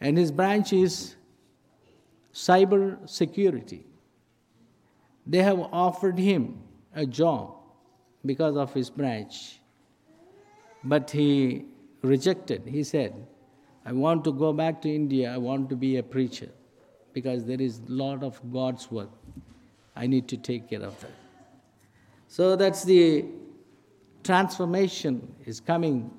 and 0.01 0.19
his 0.19 0.33
branch 0.33 0.73
is 0.73 1.15
cyber 2.35 3.09
security. 3.09 3.87
They 5.27 5.43
have 5.43 5.61
offered 5.73 6.19
him 6.19 6.63
a 6.95 7.07
job 7.07 7.55
because 8.25 8.57
of 8.57 8.73
his 8.75 8.91
branch. 8.91 9.61
But 10.85 11.11
he 11.11 11.65
rejected. 12.03 12.63
He 12.67 12.83
said, 12.83 13.15
I 13.85 13.93
want 13.93 14.25
to 14.25 14.33
go 14.33 14.53
back 14.53 14.83
to 14.83 14.95
India. 14.95 15.33
I 15.33 15.39
want 15.39 15.69
to 15.71 15.77
be 15.77 15.97
a 15.97 16.03
preacher 16.03 16.49
because 17.13 17.45
there 17.45 17.61
is 17.61 17.81
a 17.89 17.93
lot 17.93 18.23
of 18.23 18.41
God's 18.53 18.91
work. 18.91 19.11
I 19.95 20.07
need 20.07 20.29
to 20.29 20.37
take 20.37 20.71
care 20.71 20.83
of 20.83 20.99
that. 21.01 21.13
So 22.29 22.57
that's 22.57 22.85
the 22.85 23.27
transformation 24.25 25.35
is 25.45 25.61
coming 25.61 26.11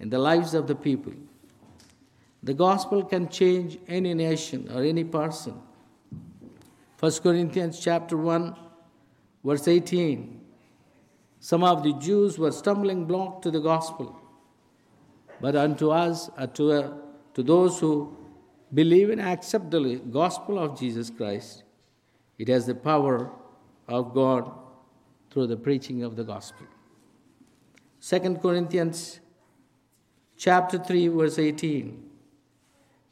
in 0.00 0.10
the 0.10 0.18
lives 0.18 0.54
of 0.54 0.66
the 0.66 0.74
people. 0.74 1.12
The 2.42 2.54
gospel 2.54 3.04
can 3.04 3.28
change 3.28 3.78
any 3.88 4.14
nation 4.14 4.70
or 4.72 4.82
any 4.82 5.04
person. 5.04 5.54
1 6.98 7.12
Corinthians 7.22 7.78
chapter 7.78 8.16
1 8.16 8.56
verse 9.44 9.68
18 9.68 10.46
some 11.40 11.62
of 11.62 11.82
the 11.82 11.92
Jews 11.92 12.38
were 12.38 12.50
stumbling 12.50 13.04
block 13.04 13.42
to 13.42 13.50
the 13.50 13.60
gospel. 13.60 14.20
But 15.40 15.54
unto 15.54 15.90
us, 15.90 16.30
uh, 16.36 16.46
to, 16.48 16.72
uh, 16.72 16.94
to 17.34 17.42
those 17.42 17.78
who 17.78 18.16
believe 18.72 19.10
and 19.10 19.20
accept 19.20 19.70
the 19.70 20.00
gospel 20.10 20.58
of 20.58 20.76
Jesus 20.76 21.08
Christ, 21.08 21.62
it 22.36 22.48
has 22.48 22.66
the 22.66 22.74
power 22.74 23.30
of 23.86 24.12
God 24.12 24.50
through 25.30 25.46
the 25.46 25.56
preaching 25.56 26.02
of 26.02 26.16
the 26.16 26.24
gospel. 26.24 26.66
2 28.00 28.38
Corinthians 28.42 29.20
chapter 30.36 30.78
3 30.78 31.06
verse 31.08 31.38
18 31.38 32.10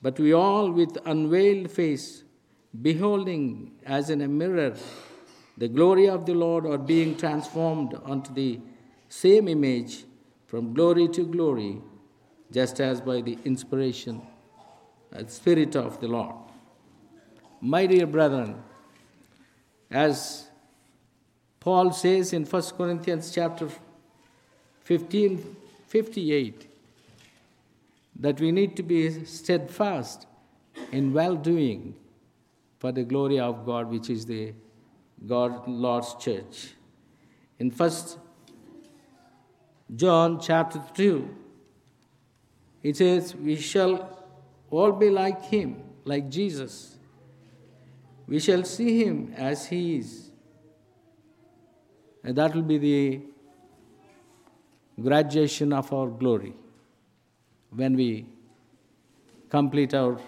but 0.03 0.19
we 0.19 0.35
all 0.35 0.73
with 0.73 0.99
unveiled 1.07 1.71
face 1.71 2.24
beholding 2.83 3.73
as 3.85 4.11
in 4.11 4.21
a 4.21 4.29
mirror 4.29 4.75
the 5.57 5.69
glory 5.69 6.09
of 6.09 6.27
the 6.27 6.35
Lord 6.35 6.67
or 6.67 6.79
being 6.79 7.17
transformed 7.17 7.95
onto 8.05 8.35
the 8.35 8.59
same 9.09 9.47
image 9.49 10.05
from 10.47 10.75
glory 10.75 11.09
to 11.09 11.25
glory, 11.25 11.81
just 12.53 12.81
as 12.81 13.01
by 13.01 13.21
the 13.21 13.39
inspiration 13.45 14.21
and 15.13 15.31
Spirit 15.31 15.77
of 15.77 16.01
the 16.01 16.09
Lord. 16.09 16.35
My 17.61 17.87
dear 17.87 18.07
brethren, 18.07 18.63
as 19.91 20.49
Paul 21.61 21.93
says 21.93 22.33
in 22.33 22.45
1 22.45 22.63
Corinthians 22.77 23.33
chapter 23.33 23.69
15, 24.83 25.57
58, 25.87 26.67
that 28.17 28.41
we 28.41 28.53
need 28.53 28.77
to 28.77 28.83
be 28.83 29.25
steadfast 29.25 30.27
in 30.91 31.13
well 31.13 31.37
doing 31.37 31.95
for 32.85 32.93
the 32.93 33.03
glory 33.03 33.41
of 33.41 33.65
God, 33.65 33.91
which 33.91 34.11
is 34.11 34.27
the 34.27 34.53
God 35.27 35.67
Lord's 35.67 36.15
church. 36.17 36.75
In 37.59 37.71
first 37.71 38.19
John 39.97 40.39
chapter 40.39 40.83
2, 40.93 41.35
it 42.83 42.99
says, 42.99 43.35
We 43.37 43.57
shall 43.57 43.95
all 44.71 44.93
be 44.93 45.09
like 45.09 45.47
him, 45.47 45.83
like 46.05 46.29
Jesus. 46.29 46.99
We 48.27 48.39
shall 48.39 48.65
see 48.65 49.03
him 49.03 49.33
as 49.35 49.65
he 49.65 49.97
is. 49.97 50.31
And 52.23 52.37
that 52.37 52.55
will 52.55 52.69
be 52.75 52.77
the 52.77 53.23
graduation 55.03 55.73
of 55.73 55.91
our 55.91 56.09
glory 56.09 56.55
when 57.71 57.97
we 57.97 58.27
complete 59.49 59.95
our 59.95 60.21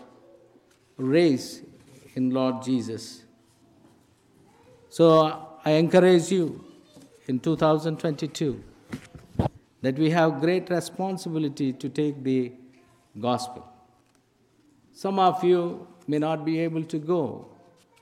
race 0.96 1.60
in 2.16 2.30
Lord 2.30 2.62
Jesus. 2.62 3.22
So 4.88 5.58
I 5.64 5.72
encourage 5.72 6.32
you 6.32 6.64
in 7.26 7.38
2022 7.38 8.62
that 9.82 9.98
we 9.98 10.10
have 10.10 10.40
great 10.40 10.70
responsibility 10.70 11.72
to 11.72 11.88
take 11.88 12.22
the 12.24 12.52
gospel. 13.20 13.64
Some 14.92 15.18
of 15.18 15.44
you 15.44 15.86
may 16.06 16.18
not 16.18 16.44
be 16.44 16.58
able 16.60 16.84
to 16.84 16.98
go 16.98 17.48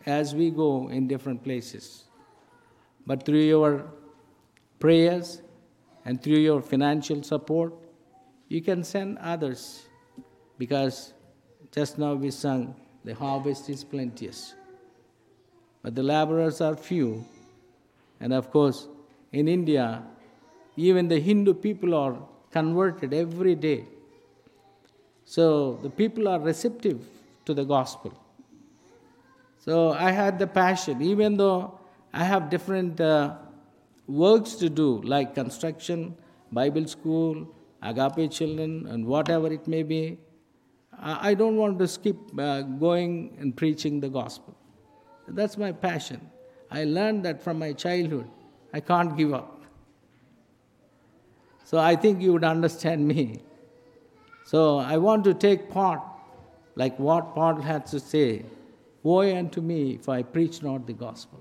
as 0.07 0.35
we 0.35 0.51
go 0.51 0.89
in 0.89 1.09
different 1.09 1.43
places, 1.43 2.05
but 3.07 3.27
through 3.27 3.41
your 3.41 3.85
prayers 4.79 5.43
and 6.05 6.23
through 6.23 6.39
your 6.39 6.63
financial 6.63 7.23
support, 7.23 7.73
you 8.49 8.61
can 8.61 8.85
send 8.85 9.19
others 9.19 9.87
because 10.59 11.15
just 11.73 11.99
now 11.99 12.15
we 12.15 12.31
sung, 12.31 12.77
the 13.05 13.15
harvest 13.15 13.69
is 13.69 13.85
plenteous, 13.85 14.55
but 15.83 15.95
the 15.95 16.03
laborers 16.03 16.61
are 16.61 16.77
few. 16.77 17.25
And 18.21 18.33
of 18.33 18.51
course, 18.51 18.89
in 19.33 19.49
India, 19.49 20.03
even 20.77 21.09
the 21.09 21.21
Hindu 21.21 21.55
people 21.55 21.95
are 21.95 22.17
converted 22.51 23.13
every 23.13 23.55
day. 23.55 23.85
So 25.25 25.79
the 25.83 25.91
people 25.91 26.29
are 26.29 26.41
receptive 26.41 27.07
to 27.47 27.55
the 27.55 27.65
gospel. 27.65 28.13
So 29.59 29.93
I 29.93 30.11
had 30.11 30.39
the 30.39 30.47
passion, 30.47 31.03
even 31.03 31.37
though 31.37 31.79
I 32.13 32.25
have 32.25 32.51
different 32.51 33.01
uh, 33.01 33.37
works 34.07 34.55
to 34.57 34.69
do, 34.69 35.01
like 35.03 35.35
construction, 35.35 36.17
Bible 36.53 36.87
school, 36.87 37.49
agape 37.83 38.31
children, 38.31 38.87
and 38.87 39.07
whatever 39.07 39.53
it 39.53 39.67
may 39.67 39.83
be. 39.83 40.19
I 41.07 41.35
don't 41.35 41.57
want 41.57 41.79
to 41.81 41.87
skip 41.87 42.17
uh, 42.39 42.63
going 42.63 43.37
and 43.39 43.55
preaching 43.55 44.01
the 44.01 44.09
gospel. 44.09 44.57
That's 45.29 45.59
my 45.59 45.71
passion. 45.71 46.31
I 46.71 46.85
learned 46.85 47.27
that 47.27 47.43
from 47.43 47.59
my 47.59 47.75
childhood. 47.75 48.27
I 48.73 48.81
can't 48.81 49.15
give 49.15 49.35
up. 49.35 49.63
So 51.65 51.77
I 51.79 51.95
think 51.95 52.23
you 52.23 52.33
would 52.33 52.45
understand 52.45 53.07
me. 53.07 53.43
So 54.47 54.79
I 54.79 54.97
want 54.97 55.25
to 55.25 55.35
take 55.35 55.71
part, 55.71 56.01
like 56.75 56.99
what 56.99 57.35
Paul 57.35 57.61
had 57.61 57.85
to 57.87 58.01
say 58.01 58.45
Woe 59.03 59.37
unto 59.37 59.61
me 59.61 59.97
if 59.97 60.09
I 60.09 60.23
preach 60.23 60.63
not 60.63 60.87
the 60.87 60.95
gospel. 60.95 61.39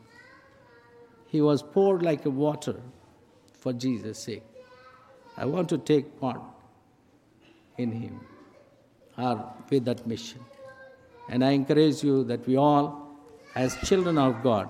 He 1.28 1.40
was 1.40 1.64
poured 1.64 2.04
like 2.04 2.26
a 2.26 2.30
water 2.30 2.82
for 3.54 3.72
Jesus' 3.72 4.20
sake. 4.20 4.44
I 5.38 5.46
want 5.46 5.70
to 5.70 5.78
take 5.78 6.20
part 6.20 6.42
in 7.78 7.94
him 7.94 8.20
or 9.18 9.54
with 9.70 9.86
that 9.86 10.06
mission. 10.08 10.40
And 11.30 11.44
I 11.44 11.52
encourage 11.52 12.04
you 12.04 12.24
that 12.26 12.46
we 12.48 12.58
all, 12.58 13.18
as 13.56 13.76
children 13.88 14.18
of 14.18 14.44
God, 14.44 14.70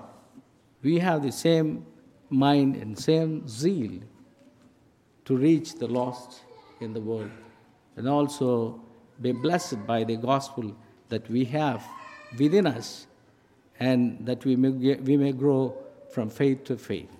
we 0.82 0.98
have 0.98 1.22
the 1.22 1.32
same 1.32 1.86
mind 2.30 2.76
and 2.76 2.98
same 2.98 3.46
zeal 3.48 4.00
to 5.24 5.36
reach 5.36 5.74
the 5.74 5.86
lost 5.86 6.42
in 6.80 6.92
the 6.92 7.00
world 7.00 7.30
and 7.96 8.08
also 8.08 8.80
be 9.20 9.32
blessed 9.32 9.86
by 9.86 10.04
the 10.04 10.16
gospel 10.16 10.76
that 11.08 11.28
we 11.30 11.44
have 11.44 11.84
within 12.38 12.66
us 12.66 13.06
and 13.80 14.24
that 14.26 14.44
we 14.44 14.56
may, 14.56 14.94
we 14.96 15.16
may 15.16 15.32
grow 15.32 15.76
from 16.10 16.28
faith 16.28 16.64
to 16.64 16.76
faith. 16.76 17.10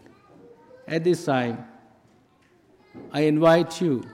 At 0.86 1.04
this 1.04 1.24
time, 1.24 1.66
I 3.12 3.22
invite 3.22 3.80
you 3.80 4.04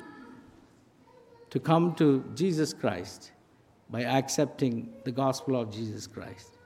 to 1.51 1.61
come 1.61 1.95
to 1.97 2.25
Jesus 2.35 2.73
Christ 2.73 3.33
by 3.91 4.05
accepting 4.05 4.93
the 5.05 5.13
gospel 5.13 5.61
of 5.61 5.73
Jesus 5.73 6.07
Christ. 6.07 6.57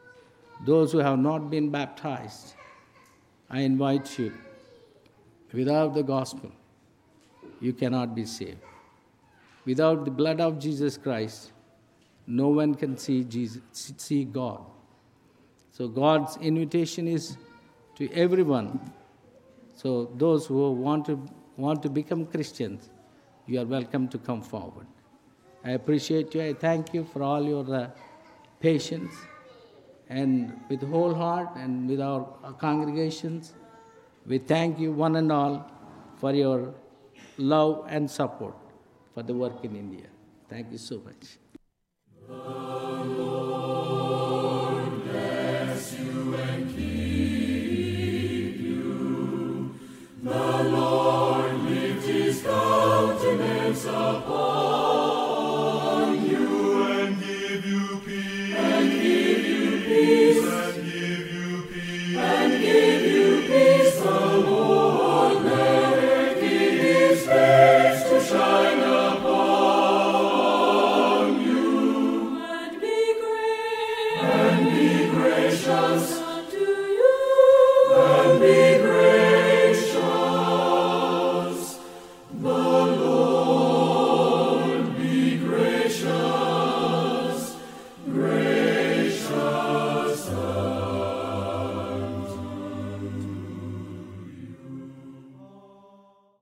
Those 0.67 0.93
who 0.93 0.99
have 0.99 1.19
not 1.19 1.51
been 1.51 1.71
baptized, 1.71 2.55
I 3.51 3.61
invite 3.61 4.19
you. 4.19 4.33
Without 5.53 5.95
the 5.95 6.03
gospel, 6.03 6.51
you 7.61 7.73
cannot 7.73 8.15
be 8.15 8.27
saved. 8.27 8.59
Without 9.65 10.05
the 10.05 10.11
blood 10.11 10.41
of 10.41 10.59
Jesus 10.59 10.97
Christ, 10.99 11.53
no 12.27 12.49
one 12.49 12.75
can 12.75 12.97
see 12.97 13.25
Jesus, 13.25 13.63
see 13.73 14.25
God. 14.25 14.61
So 15.73 15.89
God's 15.89 16.37
invitation 16.39 17.09
is 17.09 17.37
to 17.97 18.13
everyone. 18.13 18.93
So 19.75 20.11
those 20.17 20.47
who 20.47 20.73
want 20.73 21.07
to 21.07 21.21
want 21.57 21.83
to 21.83 21.89
become 21.89 22.27
Christians, 22.27 22.91
you 23.47 23.61
are 23.61 23.67
welcome 23.67 24.09
to 24.09 24.19
come 24.19 24.43
forward. 24.43 24.87
I 25.65 25.73
appreciate 25.73 26.35
you. 26.35 26.43
I 26.43 26.53
thank 26.55 26.95
you 26.95 27.05
for 27.05 27.23
all 27.23 27.43
your 27.43 27.75
uh, 27.75 27.91
patience. 28.61 29.15
And 30.09 30.61
with 30.69 30.83
whole 30.83 31.15
heart 31.15 31.51
and 31.57 31.89
with 31.89 32.01
our, 32.01 32.27
congregations, 32.59 33.55
we 34.27 34.39
thank 34.39 34.79
you 34.79 34.93
one 34.93 35.17
and 35.17 35.33
all 35.33 35.71
for 36.17 36.33
your 36.33 36.75
love 37.39 37.87
and 37.89 38.11
support 38.11 38.55
for 39.15 39.23
the 39.23 39.35
work 39.35 39.65
in 39.65 39.77
India. 39.77 40.07
Thank 40.49 40.73
you 40.73 40.79
so 40.79 41.03
much. 41.05 41.39
Lord 50.25 50.64